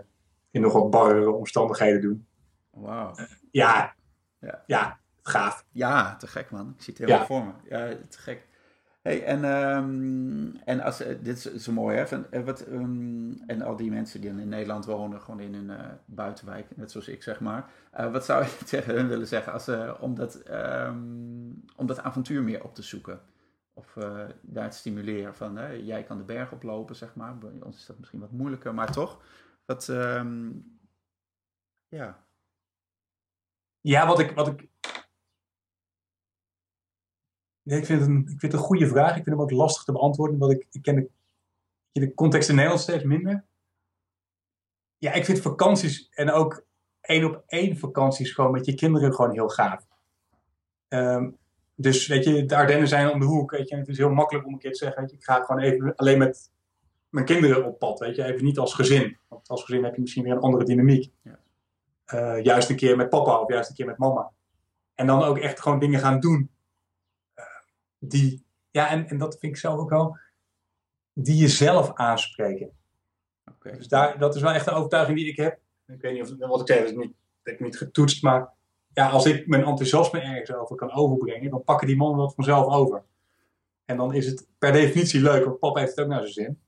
[0.51, 2.27] in nog wat barrere omstandigheden doen.
[2.69, 3.15] Wauw.
[3.51, 3.95] Ja,
[4.39, 4.63] Ja.
[4.67, 5.65] ja, gaaf.
[5.71, 6.73] Ja, te gek man.
[6.77, 7.25] Ik zie het helemaal Ja.
[7.27, 7.51] voor me.
[7.69, 8.47] Ja, te gek.
[9.01, 12.07] Hey, en, ehm, en als, eh, dit is zo mooi, hè?
[12.07, 15.69] Van, eh, wat, ehm, en al die mensen die in Nederland wonen, gewoon in een
[15.69, 17.69] uh, buitenwijk, net zoals ik zeg maar.
[18.11, 19.69] wat zou je tegen hen willen zeggen als,
[19.99, 20.97] om, dat, ehm,
[21.75, 23.19] om dat avontuur meer op te zoeken?
[23.77, 23.93] Of
[24.41, 27.37] daar te stimuleren van, jij kan de berg oplopen, zeg maar.
[27.37, 29.21] Bij ons is dat misschien wat moeilijker, maar toch.
[29.65, 29.85] Wat,
[31.87, 32.25] ja.
[33.81, 34.69] Ja, wat ik, wat ik
[37.65, 39.09] Nee, ik vind, het een, ik vind het een goede vraag.
[39.09, 41.09] Ik vind hem ook lastig te beantwoorden, omdat ik, ik ken de,
[41.91, 43.45] de context in Nederland steeds minder.
[44.97, 46.65] Ja, ik vind vakanties en ook
[47.01, 49.87] één op één vakanties gewoon met je kinderen gewoon heel gaaf.
[50.87, 51.31] Ehm,
[51.75, 53.51] dus weet je, de Ardennen zijn om de hoek.
[53.51, 55.23] Weet je, en het is heel makkelijk om een keer te zeggen: weet je, ik
[55.23, 56.51] ga gewoon even alleen met
[57.09, 57.99] mijn kinderen op pad.
[57.99, 59.17] Weet je, even niet als gezin.
[59.27, 61.11] Want als gezin heb je misschien weer een andere dynamiek.
[61.21, 61.39] Ja.
[62.13, 64.31] Uh, juist een keer met papa of juist een keer met mama.
[64.93, 66.49] En dan ook echt gewoon dingen gaan doen
[67.99, 70.17] die, ja, en, en dat vind ik zelf ook wel,
[71.13, 72.71] die jezelf aanspreken.
[73.51, 73.77] Okay.
[73.77, 75.59] Dus daar, dat is wel echt een overtuiging die ik heb.
[75.87, 77.13] Ik weet niet of wat ik zeg, is niet,
[77.43, 78.49] dat ik niet getoetst, maar
[78.95, 82.73] ja, als ik mijn enthousiasme ergens over kan overbrengen, dan pakken die mannen dat vanzelf
[82.73, 83.03] over.
[83.85, 86.59] En dan is het per definitie leuk, want papa heeft het ook naar zijn zin.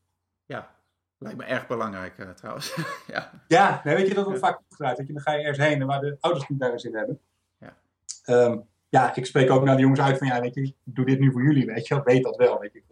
[0.46, 0.76] Ja,
[1.18, 2.76] lijkt me erg belangrijk uh, trouwens.
[3.14, 4.98] ja, ja nee, weet je, dat wordt vaak opgedraaid.
[4.98, 7.20] je, dan ga je ergens heen waar de ouders niet naar zin hebben.
[7.60, 7.78] Ja.
[8.26, 11.06] Um, ja, ik spreek ook naar de jongens uit van, ja, weet je, ik doe
[11.06, 12.84] dit nu voor jullie, weet je, weet dat wel, weet je.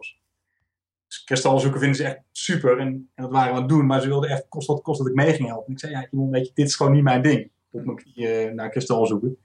[1.08, 4.00] Dus kristalzoeken vinden ze echt super en, en dat waren we aan het doen, maar
[4.00, 5.66] ze wilden echt, kost wat kost dat ik mee ging helpen.
[5.66, 8.54] En ik zei, ja, weet je, dit is gewoon niet mijn ding, op mijn knieën
[8.54, 9.38] naar kristal zoeken.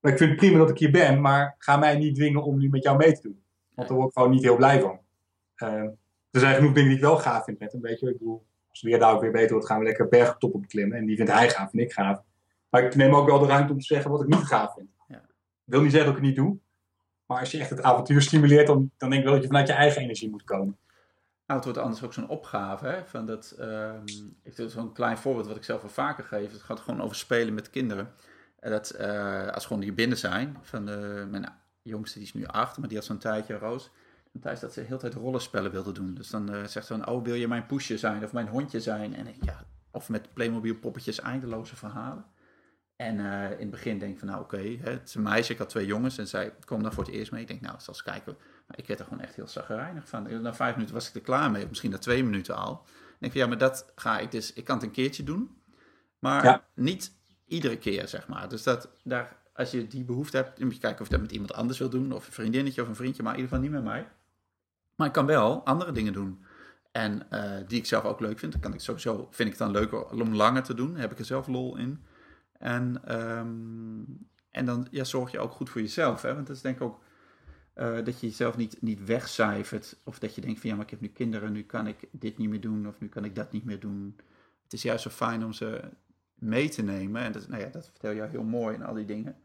[0.00, 2.58] Maar ik vind het prima dat ik hier ben, maar ga mij niet dwingen om
[2.58, 3.42] nu met jou mee te doen.
[3.74, 5.00] Want daar word ik gewoon niet heel blij van.
[5.56, 5.68] Uh,
[6.30, 8.06] er zijn genoeg dingen die ik wel gaaf vind met hem, weet je.
[8.06, 10.66] Ik bedoel, als het weer daar ook weer beter wordt, gaan we lekker bergtop op
[10.66, 10.98] klimmen.
[10.98, 12.22] En die vindt hij gaaf en ik gaaf.
[12.70, 14.88] Maar ik neem ook wel de ruimte om te zeggen wat ik niet gaaf vind
[15.68, 16.58] wil niet zeggen dat ik het niet doe.
[17.26, 19.68] Maar als je echt het avontuur stimuleert, dan, dan denk ik wel dat je vanuit
[19.68, 20.78] je eigen energie moet komen.
[21.48, 22.86] Nou, het wordt anders ook zo'n opgave.
[22.86, 23.04] Hè?
[23.04, 24.04] Van dat, um,
[24.42, 26.52] ik doe zo'n klein voorbeeld wat ik zelf wel vaker geef.
[26.52, 28.12] Het gaat gewoon over spelen met kinderen.
[28.60, 30.58] En dat uh, als gewoon hier binnen zijn.
[30.62, 33.90] Van de, mijn jongste die is nu acht, maar die had zo'n tijdje roos.
[34.32, 36.14] Een tijd dat ze de hele tijd rollenspellen wilde doen.
[36.14, 38.80] Dus dan uh, zegt ze van, oh wil je mijn poesje zijn of mijn hondje
[38.80, 39.14] zijn?
[39.14, 42.24] En ja, of met Playmobil poppetjes eindeloze verhalen.
[42.96, 45.68] En in het begin denk ik van, nou oké, het is een meisje, ik had
[45.68, 47.40] twee jongens en zij kwam dan voor het eerst mee.
[47.40, 48.36] Ik denk, nou, zal eens kijken.
[48.68, 50.42] Maar ik werd er gewoon echt heel zagrijnig van.
[50.42, 52.84] Na vijf minuten was ik er klaar mee, misschien na twee minuten al.
[52.86, 55.56] Ik denk van, ja, maar dat ga ik dus, ik kan het een keertje doen.
[56.18, 57.12] Maar niet
[57.46, 58.48] iedere keer, zeg maar.
[58.48, 61.32] Dus dat, daar, als je die behoefte hebt, moet je kijken of je dat met
[61.32, 62.12] iemand anders wil doen.
[62.12, 64.08] Of een vriendinnetje of een vriendje, maar in ieder geval niet met mij.
[64.94, 66.44] Maar ik kan wel andere dingen doen.
[66.92, 68.52] En uh, die ik zelf ook leuk vind.
[68.52, 70.96] Dan kan ik sowieso, vind ik het dan leuker om langer te doen.
[70.96, 72.04] heb ik er zelf lol in.
[72.52, 76.22] En, um, en dan ja, zorg je ook goed voor jezelf.
[76.22, 76.34] Hè?
[76.34, 77.02] Want dat is denk ik ook
[77.78, 79.96] uh, dat je jezelf niet, niet wegcijfert.
[80.04, 82.38] Of dat je denkt van ja, maar ik heb nu kinderen, nu kan ik dit
[82.38, 82.88] niet meer doen.
[82.88, 84.16] Of nu kan ik dat niet meer doen.
[84.62, 85.80] Het is juist zo fijn om ze
[86.34, 87.22] mee te nemen.
[87.22, 89.36] En dat, nou ja, dat vertel je heel mooi en al die dingen.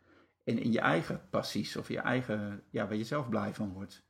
[0.44, 4.04] En in je eigen passies of je eigen, ja, waar je zelf blij van wordt.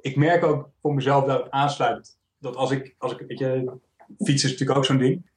[0.00, 2.18] Ik merk ook voor mezelf dat het aansluit.
[2.38, 3.78] Dat als ik, als ik, weet je,
[4.18, 5.30] fietsen is natuurlijk ook zo'n ding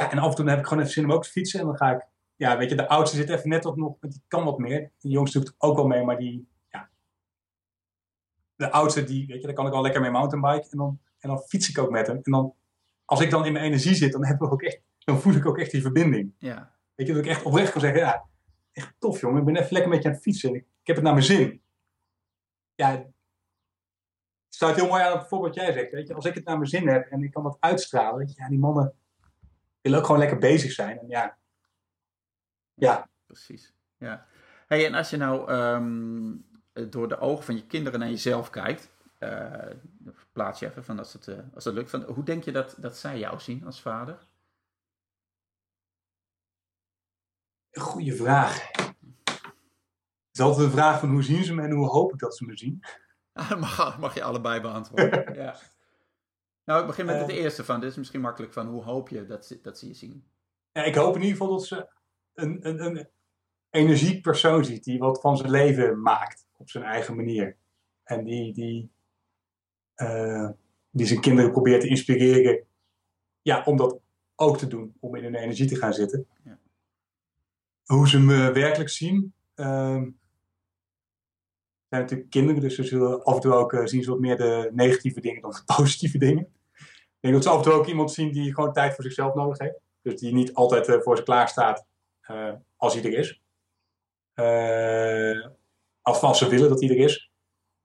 [0.00, 1.60] ja, en af en toe heb ik gewoon even zin om ook te fietsen.
[1.60, 2.06] En dan ga ik,
[2.36, 4.90] ja, weet je, de oudste zit even net wat nog, die kan wat meer.
[4.98, 6.48] De jongste doet ook wel mee, maar die.
[8.60, 10.70] De oudste, die, weet je, daar kan ik al lekker mee mountainbiken.
[10.70, 12.20] En dan, en dan fiets ik ook met hem.
[12.22, 12.54] En dan,
[13.04, 15.46] als ik dan in mijn energie zit, dan, heb ik ook echt, dan voel ik
[15.46, 16.34] ook echt die verbinding.
[16.38, 16.74] Ja.
[16.94, 18.24] Weet je, dat ik echt oprecht kan zeggen, ja,
[18.72, 19.38] echt tof jongen.
[19.38, 20.54] Ik ben even lekker met je aan het fietsen.
[20.54, 21.62] Ik, ik heb het naar mijn zin.
[22.74, 23.06] Ja, het
[24.48, 25.90] sluit heel mooi aan het voorbeeld wat jij zegt.
[25.90, 28.34] Weet je, als ik het naar mijn zin heb en ik kan dat uitstralen, weet
[28.34, 28.94] je, ja, die mannen
[29.80, 30.98] wil ook gewoon lekker bezig zijn.
[30.98, 31.38] En ja.
[32.74, 33.08] ja.
[33.26, 33.74] Precies.
[33.98, 34.26] Ja.
[34.66, 36.32] Hey, en als je nou ehm,
[36.88, 39.70] door de ogen van je kinderen naar jezelf kijkt, uh,
[40.32, 41.90] plaats je even van als het, uh, als het lukt.
[41.90, 44.26] Van, hoe denk je dat, dat zij jou zien als vader?
[47.72, 48.70] Goeie vraag.
[50.30, 52.36] Het is altijd een vraag van hoe zien ze me en hoe hoop ik dat
[52.36, 52.84] ze me zien.
[53.58, 55.34] mag, mag je allebei beantwoorden.
[55.42, 55.56] ja.
[56.64, 57.36] Nou, ik begin met het eh.
[57.36, 57.80] eerste van.
[57.80, 58.66] Dit is misschien makkelijk van.
[58.66, 60.24] Hoe hoop je dat ze, dat ze je zien?
[60.72, 61.88] Ja, ik hoop in ieder geval dat ze
[62.34, 63.08] een, een, een
[63.70, 64.84] energiek persoon ziet.
[64.84, 66.46] Die wat van zijn leven maakt.
[66.60, 67.56] Op zijn eigen manier.
[68.02, 68.90] En die, die,
[69.96, 70.48] uh,
[70.90, 72.64] die zijn kinderen probeert te inspireren.
[73.42, 74.00] Ja, om dat
[74.34, 74.94] ook te doen.
[75.00, 76.26] Om in hun energie te gaan zitten.
[76.44, 76.58] Ja.
[77.84, 79.34] Hoe ze me werkelijk zien.
[79.54, 80.02] Uh,
[81.88, 84.36] zijn natuurlijk kinderen, dus ze zullen af en toe ook uh, zien ze wat meer
[84.36, 86.42] de negatieve dingen dan de positieve dingen.
[86.74, 89.34] Ik denk dat ze af en toe ook iemand zien die gewoon tijd voor zichzelf
[89.34, 89.80] nodig heeft.
[90.02, 91.86] Dus die niet altijd uh, voor ze klaar staat
[92.76, 93.42] als hij er is.
[96.18, 97.30] Als ze willen dat hij er is.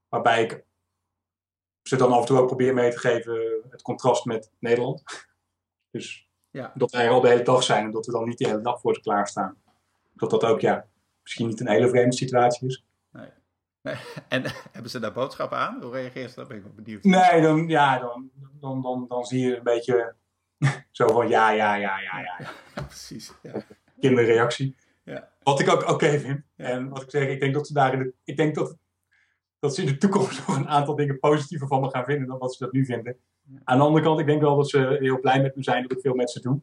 [0.09, 0.63] waarbij ik
[1.83, 5.03] ze dan af en toe ook probeer mee te geven het contrast met Nederland.
[5.91, 6.71] Dus Ja.
[6.75, 8.61] dat wij er al de hele dag zijn en dat we dan niet de hele
[8.61, 9.57] dag voor ze klaarstaan.
[10.13, 10.87] Dat dat ook, ja,
[11.23, 12.85] misschien niet een hele vreemde situatie is.
[13.11, 13.29] Nee.
[13.81, 13.95] Nee.
[14.27, 15.81] En hebben ze daar boodschappen aan?
[15.81, 16.35] Hoe reageert ze?
[16.35, 17.03] Dat ben ik wel benieuwd.
[17.03, 20.15] Nee, dan, ja, dan, dan, dan, dan zie je een beetje
[20.91, 22.49] zo van ja, ja, ja, ja, ja.
[22.75, 23.31] Ja, precies.
[23.41, 23.63] Ja.
[23.99, 24.75] kinderreactie.
[25.05, 25.31] Ja.
[25.43, 26.43] Wat ik ook oké vind.
[26.55, 26.65] Ja.
[26.65, 28.77] En wat ik zeg, ik denk dat ze daar in de, ik denk dat,
[29.59, 32.37] dat ze in de toekomst nog een aantal dingen positiever van me gaan vinden dan
[32.37, 33.17] wat ze dat nu vinden.
[33.41, 33.59] Ja.
[33.63, 35.91] Aan de andere kant, ik denk wel dat ze heel blij met me zijn dat
[35.91, 36.61] ik veel met ze doe.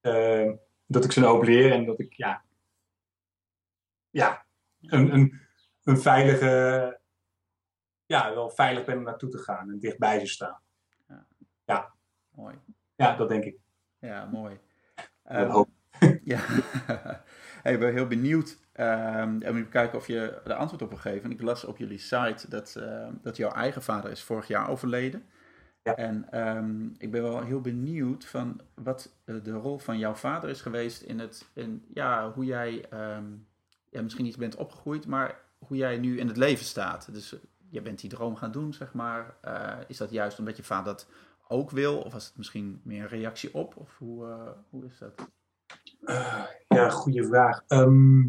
[0.00, 0.54] Ehm,
[0.86, 2.44] dat ik ze hoop leer en dat ik ja,
[4.10, 4.46] ja
[4.80, 5.40] een, een,
[5.84, 7.00] een veilige,
[8.06, 10.62] ja, wel veilig ben om naartoe te gaan en dichtbij ze staan.
[12.34, 12.54] Mooi.
[12.94, 13.56] Ja, dat denk ik.
[13.98, 14.58] Ja, mooi.
[14.94, 15.68] Dat Ehm, hoop
[16.24, 16.40] Ja,
[17.64, 18.58] hey, ik ben heel benieuwd.
[18.72, 21.30] en even kijken of je er antwoord op wil geven.
[21.30, 25.24] Ik las op jullie site dat, ehm, dat jouw eigen vader is vorig jaar overleden.
[25.82, 25.96] Ja.
[25.96, 30.50] En ehm, ik ben wel heel benieuwd van wat eh, de rol van jouw vader
[30.50, 32.84] is geweest in het, in, ja, hoe jij
[33.94, 37.12] ja, misschien niet bent opgegroeid, maar hoe jij nu in het leven staat.
[37.12, 37.40] Dus eh,
[37.70, 39.36] je bent die droom gaan doen, zeg maar.
[39.40, 41.08] Eh, is dat juist omdat je vader dat
[41.48, 42.00] ook wil?
[42.00, 43.76] Of was het misschien meer een reactie op?
[43.76, 45.28] Of hoe, hoe is dat?
[46.68, 47.64] Ja, goede vraag.
[47.66, 48.22] Ehm,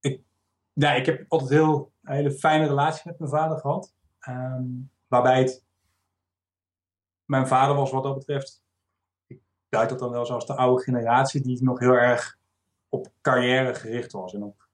[0.00, 0.22] ik,
[0.72, 3.94] ja, ik heb altijd heel, een hele fijne relatie met mijn vader gehad.
[4.18, 4.64] Ehm,
[5.06, 5.64] waarbij het
[7.24, 8.62] mijn vader was wat dat betreft.
[9.26, 12.38] Ik duid dat dan wel zoals de oude generatie die nog heel erg
[12.88, 14.34] op carrière gericht was.
[14.34, 14.68] En op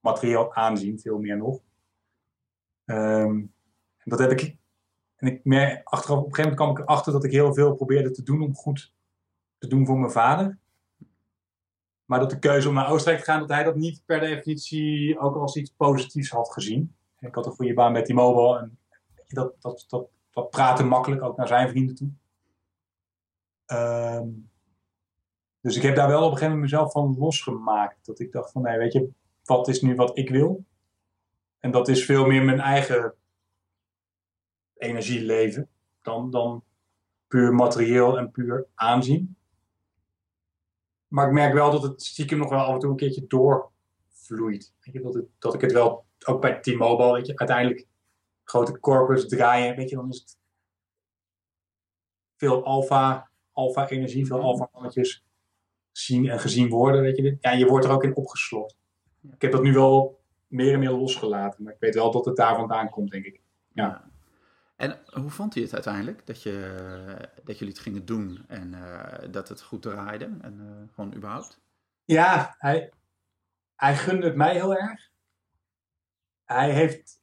[0.00, 1.60] materieel aanzien, veel meer nog.
[2.84, 3.44] Ehm,
[4.04, 4.56] dat heb ik
[5.20, 7.74] en ik merk, achteraf, op een gegeven moment kwam ik erachter dat ik heel veel
[7.74, 8.92] probeerde te doen om goed
[9.58, 10.58] te doen voor mijn vader.
[12.04, 15.18] Maar dat de keuze om naar Oostenrijk te gaan, dat hij dat niet per definitie
[15.18, 16.94] ook als iets positiefs had gezien.
[17.18, 18.78] En ik had een goede baan met T-Mobile en
[19.14, 22.10] weet je, dat, dat, dat, dat praatte makkelijk ook naar zijn vrienden toe.
[23.66, 24.28] Ehm,
[25.60, 28.06] dus ik heb daar wel op een gegeven moment mezelf van losgemaakt.
[28.06, 29.10] Dat ik dacht van, nee, weet je,
[29.44, 30.64] wat is nu wat ik wil?
[31.58, 33.14] En dat is veel meer mijn eigen
[34.80, 35.68] energie leven
[36.02, 36.64] dan, dan
[37.28, 39.36] puur materieel en puur aanzien.
[41.08, 44.74] Maar ik merk wel dat het stiekem nog wel af en toe een keertje doorvloeit.
[44.80, 47.86] Weet je, dat, het, dat ik het wel, ook bij T-Mobile, weet je, uiteindelijk
[48.44, 50.38] grote corpus draaien, weet je, dan is het
[52.36, 55.24] veel alfa, alfa energie, veel alfa mannetjes
[55.92, 57.36] zien en gezien worden, weet je.
[57.40, 58.76] Ja, je wordt er ook in opgeslokt.
[59.32, 62.36] Ik heb dat nu wel meer en meer losgelaten, maar ik weet wel dat het
[62.36, 63.40] daar vandaan komt, denk ik.
[63.72, 64.09] Ja.
[64.80, 69.32] En hoe vond hij het uiteindelijk dat, je, dat jullie het gingen doen en eh,
[69.32, 70.24] dat het goed draaide?
[70.24, 71.60] En eh, gewoon überhaupt?
[72.04, 72.92] Ja, hij,
[73.74, 75.10] hij gunde het mij heel erg.
[76.44, 77.22] Hij heeft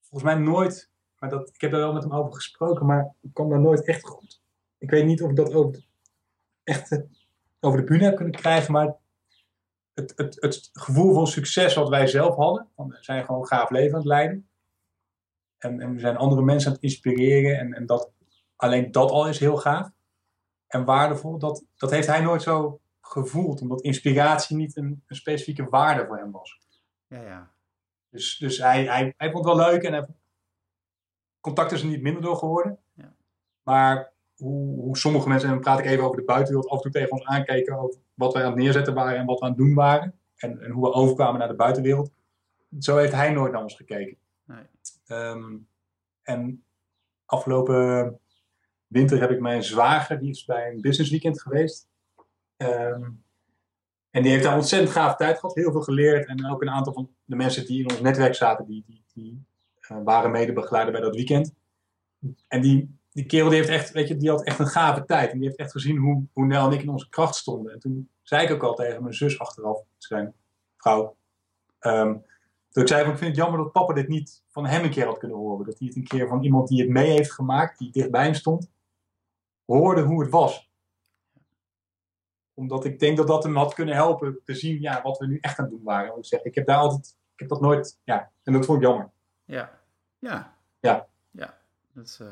[0.00, 3.34] volgens mij nooit, maar dat, ik heb daar wel met hem over gesproken, maar ik
[3.34, 4.42] kwam daar nooit echt goed.
[4.78, 5.76] Ik weet niet of ik dat ook
[6.62, 7.00] echt eh,
[7.60, 8.96] over de bühne heb kunnen krijgen, maar
[9.92, 13.70] het, het, het gevoel van succes wat wij zelf hadden, van we zijn gewoon gaaf
[13.70, 14.48] leven aan het leiden.
[15.64, 18.12] En, en we zijn andere mensen aan het inspireren en, en dat,
[18.56, 19.90] alleen dat al is heel gaaf
[20.66, 21.38] en waardevol.
[21.38, 26.18] Dat, dat heeft hij nooit zo gevoeld, omdat inspiratie niet een, een specifieke waarde voor
[26.18, 26.60] hem was.
[27.06, 27.52] Ja, ja.
[28.08, 30.06] Dus, dus hij, hij, hij vond het wel leuk en hij,
[31.40, 32.78] contact is er niet minder door geworden.
[32.92, 33.14] Ja.
[33.62, 36.82] Maar hoe, hoe sommige mensen, en dan praat ik even over de buitenwereld, af en
[36.82, 39.50] toe tegen ons aankeken over wat wij aan het neerzetten waren en wat we aan
[39.50, 40.18] het doen waren.
[40.36, 42.10] En, en hoe we overkwamen naar de buitenwereld.
[42.78, 44.16] Zo heeft hij nooit naar ons gekeken.
[44.44, 44.66] Nee.
[45.06, 45.56] Ehm,
[46.22, 46.64] en
[47.24, 48.18] afgelopen
[48.86, 51.88] winter heb ik mijn zwager, die is bij een business weekend geweest.
[52.56, 53.10] Ehm,
[54.10, 56.26] en die heeft daar ontzettend gaaf tijd gehad, heel veel geleerd.
[56.26, 59.44] En ook een aantal van de mensen die in ons netwerk zaten, die, die, die
[59.80, 61.54] eh, waren medebegeleider bij dat weekend.
[62.48, 65.30] En die, die kerel die heeft echt, weet je, die had echt een gave tijd.
[65.30, 67.72] En die heeft echt gezien hoe, hoe Nel en ik in onze kracht stonden.
[67.72, 70.34] En toen zei ik ook al tegen mijn zus achteraf, zijn
[70.76, 71.16] vrouw.
[71.78, 72.16] ehm,
[72.74, 74.90] dat ik zei van, ik vind het jammer dat papa dit niet van hem een
[74.90, 75.66] keer had kunnen horen.
[75.66, 78.34] Dat hij het een keer van iemand die het mee heeft gemaakt, die dichtbij hem
[78.34, 78.70] stond,
[79.64, 80.70] hoorde hoe het was.
[82.54, 85.38] Omdat ik denk dat dat hem had kunnen helpen te zien ja, wat we nu
[85.40, 86.16] echt aan het doen waren.
[86.18, 88.84] Ik zeg, ik heb daar altijd, ik heb dat nooit, ja, en dat vond ik
[88.84, 89.10] jammer.
[89.44, 89.80] Ja.
[90.18, 90.56] Ja.
[90.80, 91.08] Ja.
[91.30, 91.58] Ja.
[91.92, 92.26] Dat is eh,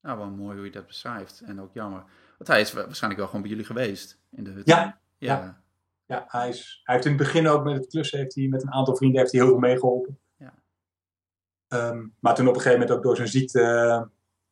[0.00, 1.40] nou, wel mooi hoe je dat beschrijft.
[1.40, 2.04] En ook jammer.
[2.38, 4.66] Want hij is wa- waarschijnlijk wel gewoon bij jullie geweest in de hut.
[4.66, 5.00] Ja.
[5.18, 5.38] Ja.
[5.38, 5.62] Ja,
[6.06, 8.72] hij, is, hij heeft in het begin ook met het klussen, heeft hij met een
[8.72, 10.18] aantal vrienden heeft hij heel veel meegeholpen.
[10.36, 10.54] Ja.
[11.68, 14.02] Ehm, maar toen op een gegeven moment ook door zijn ziekte, eh,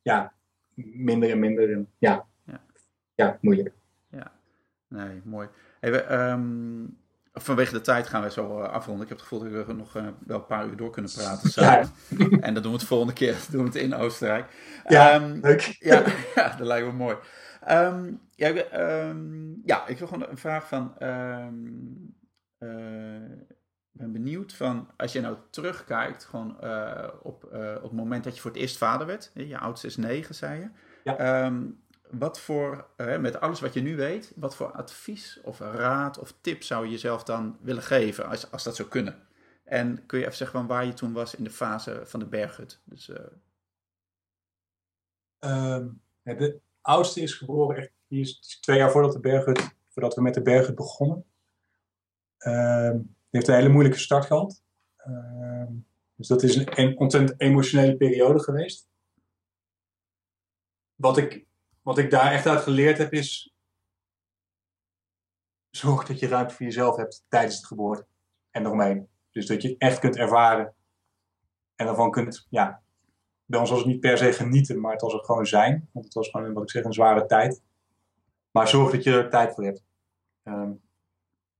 [0.02, 0.32] ja,
[0.74, 1.72] minder en minder.
[1.72, 2.26] En, ja.
[2.44, 2.60] Ja.
[3.14, 3.74] ja, moeilijk.
[4.94, 5.48] Nee, mooi.
[5.80, 6.86] Hey, we, ehm,
[7.32, 9.02] vanwege de tijd gaan we zo afronden.
[9.02, 11.90] Ik heb het gevoel dat we nog wel een paar uur door kunnen praten samen.
[12.18, 12.26] Ja.
[12.40, 13.36] En dat doen we het volgende keer.
[13.50, 14.46] doen we het in Oostenrijk.
[14.88, 15.76] Ja, um, leuk.
[15.78, 16.02] Ja,
[16.34, 17.16] ja, dat lijkt me mooi.
[17.70, 18.48] Um, ja,
[19.08, 20.94] um, ja, ik wil gewoon een vraag van.
[23.92, 28.24] Ik ben benieuwd van, als je nou terugkijkt, gewoon uh, op, uh, op het moment
[28.24, 30.70] dat je voor het eerst vader werd, je oudste is negen, zei je.
[31.04, 31.52] Ja.
[32.10, 36.62] Wat voor, met alles wat je nu weet, wat voor advies of raad of tip
[36.62, 39.22] zou je jezelf dan willen geven, als, als dat zou kunnen?
[39.64, 42.26] En kun je even zeggen van waar je toen was in de fase van de
[42.26, 42.80] berghut?
[42.84, 43.10] Dus,
[46.22, 50.42] de oudste is geboren, echt, die is twee jaar voordat, de voordat we met de
[50.42, 51.24] berghut begonnen.
[52.38, 54.62] Um, heeft een hele moeilijke start gehad.
[55.06, 55.66] Uh,
[56.14, 58.88] dus dat is een, een ontzettend emotionele periode geweest.
[60.94, 61.46] Wat ik,
[61.82, 63.54] wat ik daar echt uit geleerd heb is.
[65.70, 68.06] Zorg dat je ruimte voor jezelf hebt tijdens de geboorte
[68.50, 69.08] en eromheen.
[69.30, 70.74] Dus dat je echt kunt ervaren
[71.74, 72.83] en daarvan kunt, ja,
[73.44, 75.88] bij ons was het niet per se genieten, maar het was het gewoon zijn.
[75.92, 77.62] Want het was gewoon, wat ik zeg, een zware tijd.
[78.50, 79.82] Maar zorg dat je er tijd voor hebt.
[80.44, 80.80] Um,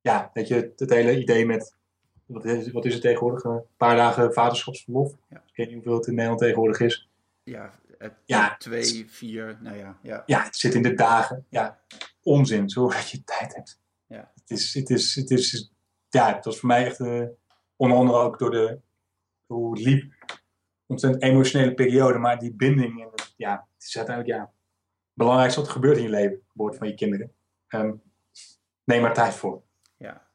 [0.00, 1.74] ja, weet je, het hele idee met,
[2.26, 3.44] wat is, wat is het tegenwoordig?
[3.44, 5.12] Een paar dagen vaderschapsverlof.
[5.28, 5.36] Ja.
[5.36, 7.08] Ik weet niet hoeveel het in Nederland tegenwoordig is.
[7.42, 7.72] Ja,
[8.24, 10.22] ja twee, vier, nou ja, ja.
[10.26, 11.46] Ja, het zit in de dagen.
[11.48, 11.80] Ja,
[12.22, 13.80] onzin, zorg dat je tijd hebt.
[14.06, 14.32] Ja.
[14.34, 15.72] Het is, het is, het is,
[16.08, 17.26] ja, het was voor mij echt, uh,
[17.76, 18.78] onder andere ook door de,
[19.46, 20.12] hoe het liep,
[20.86, 22.18] ontzettend emotionele periode.
[22.18, 24.52] Maar die binding, en ja, het is uiteindelijk, ja, het
[25.12, 27.32] belangrijkste wat er gebeurt in je leven, geboorte van je kinderen.
[27.68, 28.02] Um,
[28.84, 29.62] neem er tijd voor.
[29.96, 30.26] Ja.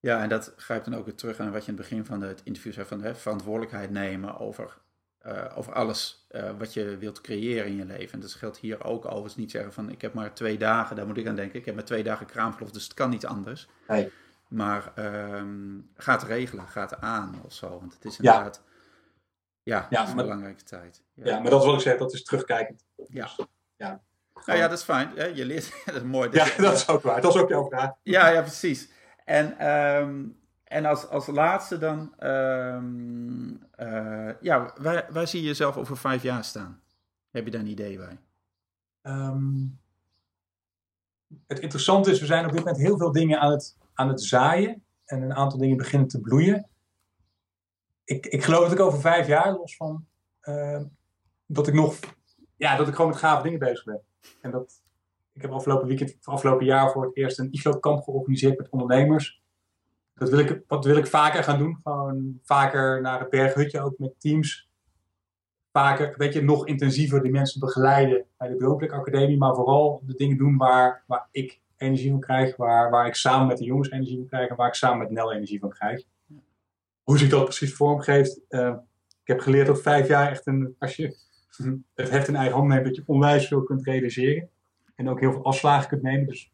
[0.00, 2.20] ja, en dat grijpt dan ook weer terug aan wat je in het begin van
[2.20, 4.78] het interview zei: van hè, verantwoordelijkheid nemen over,
[5.26, 8.12] uh, over alles uh, wat je wilt creëren in je leven.
[8.12, 11.06] En dat geldt hier ook overigens niet zeggen van: ik heb maar twee dagen, daar
[11.06, 11.58] moet ik aan denken.
[11.58, 13.68] Ik heb maar twee dagen kraamverlof, dus het kan niet anders.
[13.88, 14.10] Nee.
[14.48, 14.92] Maar
[15.34, 17.78] um, ga het regelen, ga het aan of zo.
[17.78, 18.62] Want het is inderdaad.
[18.64, 18.71] Ja,
[19.62, 21.02] ja, een belangrijke tijd.
[21.14, 21.24] Ja.
[21.24, 21.40] ja.
[21.40, 22.84] maar dat is wat ik zeg, dat is terugkijkend.
[23.08, 23.24] Ja.
[23.36, 23.46] Dus,
[23.76, 24.02] ja.
[24.46, 25.34] Nou ja, dat is fijn.
[25.34, 26.28] Je leert, dat is mooi.
[26.32, 27.20] Ja, dat is ook waar.
[27.20, 27.90] Dat is ook jouw vraag.
[28.02, 28.90] Ja, ja, precies.
[29.24, 35.76] En, um, en als, als laatste dan, um, uh, ja, waar, waar zie je jezelf
[35.76, 36.80] over vijf jaar staan?
[37.30, 38.18] Heb je daar een idee bij?
[39.02, 39.80] Um,
[41.46, 44.22] het interessante is, we zijn op dit moment heel veel dingen aan het, aan het
[44.22, 44.84] zaaien.
[45.04, 46.68] En een aantal dingen beginnen te bloeien.
[48.12, 50.06] Ik, ik geloof dat ik over vijf jaar, los van
[50.44, 50.80] uh,
[51.46, 51.98] dat ik nog,
[52.56, 54.00] ja, dat ik gewoon met gave dingen bezig ben.
[54.40, 54.82] En dat,
[55.32, 59.42] ik heb afgelopen weekend, afgelopen jaar voor het eerst een IFLO-kamp georganiseerd met ondernemers.
[60.14, 61.78] Dat wil ik, wat wil ik vaker gaan doen.
[61.82, 64.70] Gewoon vaker naar het berghutje, ook met teams.
[65.72, 69.38] Vaker, weet je, nog intensiever die mensen begeleiden bij de Droomplek Academie.
[69.38, 72.56] Maar vooral de dingen doen waar, waar ik energie van krijg.
[72.56, 74.48] Waar, waar ik samen met de jongens energie van krijg.
[74.48, 76.04] En waar ik samen met Nel energie van krijg.
[77.02, 78.40] Hoe zich dat precies vormgeeft.
[78.48, 78.74] Uh,
[79.22, 81.16] ik heb geleerd dat vijf jaar echt een, als je
[81.94, 84.48] het heft in eigen hand neemt, dat je onwijs veel kunt realiseren.
[84.94, 86.26] En ook heel veel afslagen kunt nemen.
[86.26, 86.52] Dus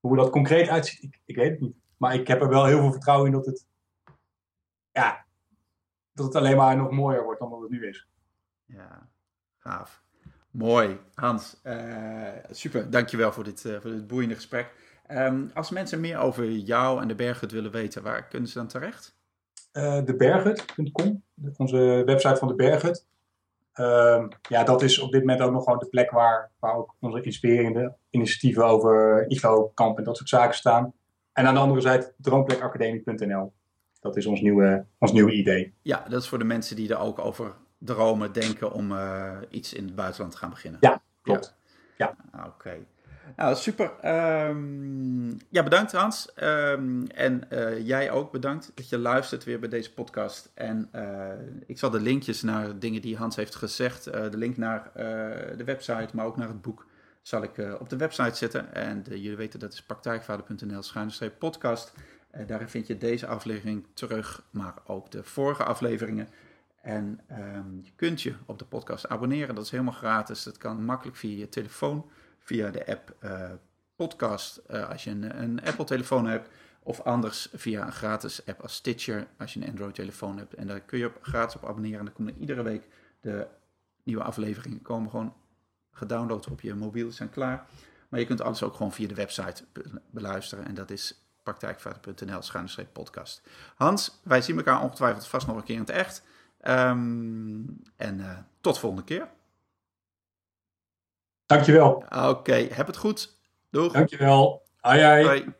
[0.00, 1.76] hoe dat concreet uitziet, ik, weet het niet.
[1.96, 3.66] Maar ik heb er wel heel veel vertrouwen in dat het,
[4.92, 5.24] ja,
[6.12, 8.08] dat het alleen maar nog mooier wordt dan wat het nu is.
[8.64, 9.08] Ja,
[9.58, 10.02] gaaf.
[10.50, 11.60] Mooi, Hans.
[11.64, 14.72] Uh, super, dankjewel voor dit, uh, voor dit boeiende gesprek.
[15.10, 18.66] Um, als mensen meer over jou en de Berghut willen weten, waar kunnen ze dan
[18.66, 19.16] terecht?
[19.76, 21.22] Uh, deberghut.com,
[21.56, 23.06] onze website van de Berghut.
[23.80, 26.94] Uh, ja, dat is op dit moment ook nog gewoon de plek waar, waar ook
[27.00, 30.92] onze inspirerende initiatieven over IGO-kamp en dat soort zaken staan.
[31.32, 33.52] En aan de andere zijde droomplekacademie.nl.
[34.00, 35.74] Dat is ons nieuwe, ons nieuwe idee.
[35.82, 39.72] Ja, dat is voor de mensen die er ook over dromen, denken om uh, iets
[39.72, 40.80] in het buitenland te gaan beginnen.
[40.82, 41.54] Ja, klopt.
[41.96, 42.16] Ja.
[42.32, 42.38] ja.
[42.38, 42.48] Oké.
[42.48, 42.86] Okay.
[43.36, 43.92] Nou, super.
[44.48, 46.32] Um, ja, bedankt Hans.
[46.42, 50.50] Um, en uh, jij ook bedankt dat je luistert weer bij deze podcast.
[50.54, 51.28] En uh,
[51.66, 54.90] ik zal de linkjes naar dingen die Hans heeft gezegd, uh, de link naar
[55.56, 56.86] de website, maar ook naar het boek,
[57.22, 58.74] zal ik op de website zetten.
[58.74, 61.92] En jullie weten dat is praktijkvader.nl schuine podcast.
[62.46, 66.28] daarin vind je deze aflevering terug, maar ook de vorige afleveringen.
[66.82, 70.42] En um, je kunt je op de podcast abonneren, dat is helemaal gratis.
[70.42, 72.06] Dat kan makkelijk via je telefoon
[72.44, 73.50] via de app uh,
[73.96, 76.48] Podcast uh, als je een, een Apple-telefoon hebt.
[76.82, 80.54] Of anders via een gratis app als Stitcher als je een Android-telefoon hebt.
[80.54, 81.98] En daar kun je op, gratis op abonneren.
[81.98, 82.88] En dan komen iedere week
[83.20, 83.46] de
[84.02, 85.34] nieuwe afleveringen komen gewoon
[85.90, 87.66] gedownload op je mobiel, zijn klaar.
[88.08, 89.64] Maar je kunt alles ook gewoon via de website
[90.10, 90.64] beluisteren.
[90.64, 92.40] En dat is praktijkvader.nl
[92.92, 93.42] podcast.
[93.74, 96.22] Hans, wij zien elkaar ongetwijfeld vast nog een keer in het echt.
[96.68, 99.28] Um, en uh, tot volgende keer.
[101.46, 101.90] Dankjewel.
[101.94, 103.38] Oké, okay, heb het goed.
[103.70, 103.92] Doeg.
[103.92, 104.62] Dankjewel.
[104.80, 105.24] Hoi, hoi.
[105.24, 105.54] hoi.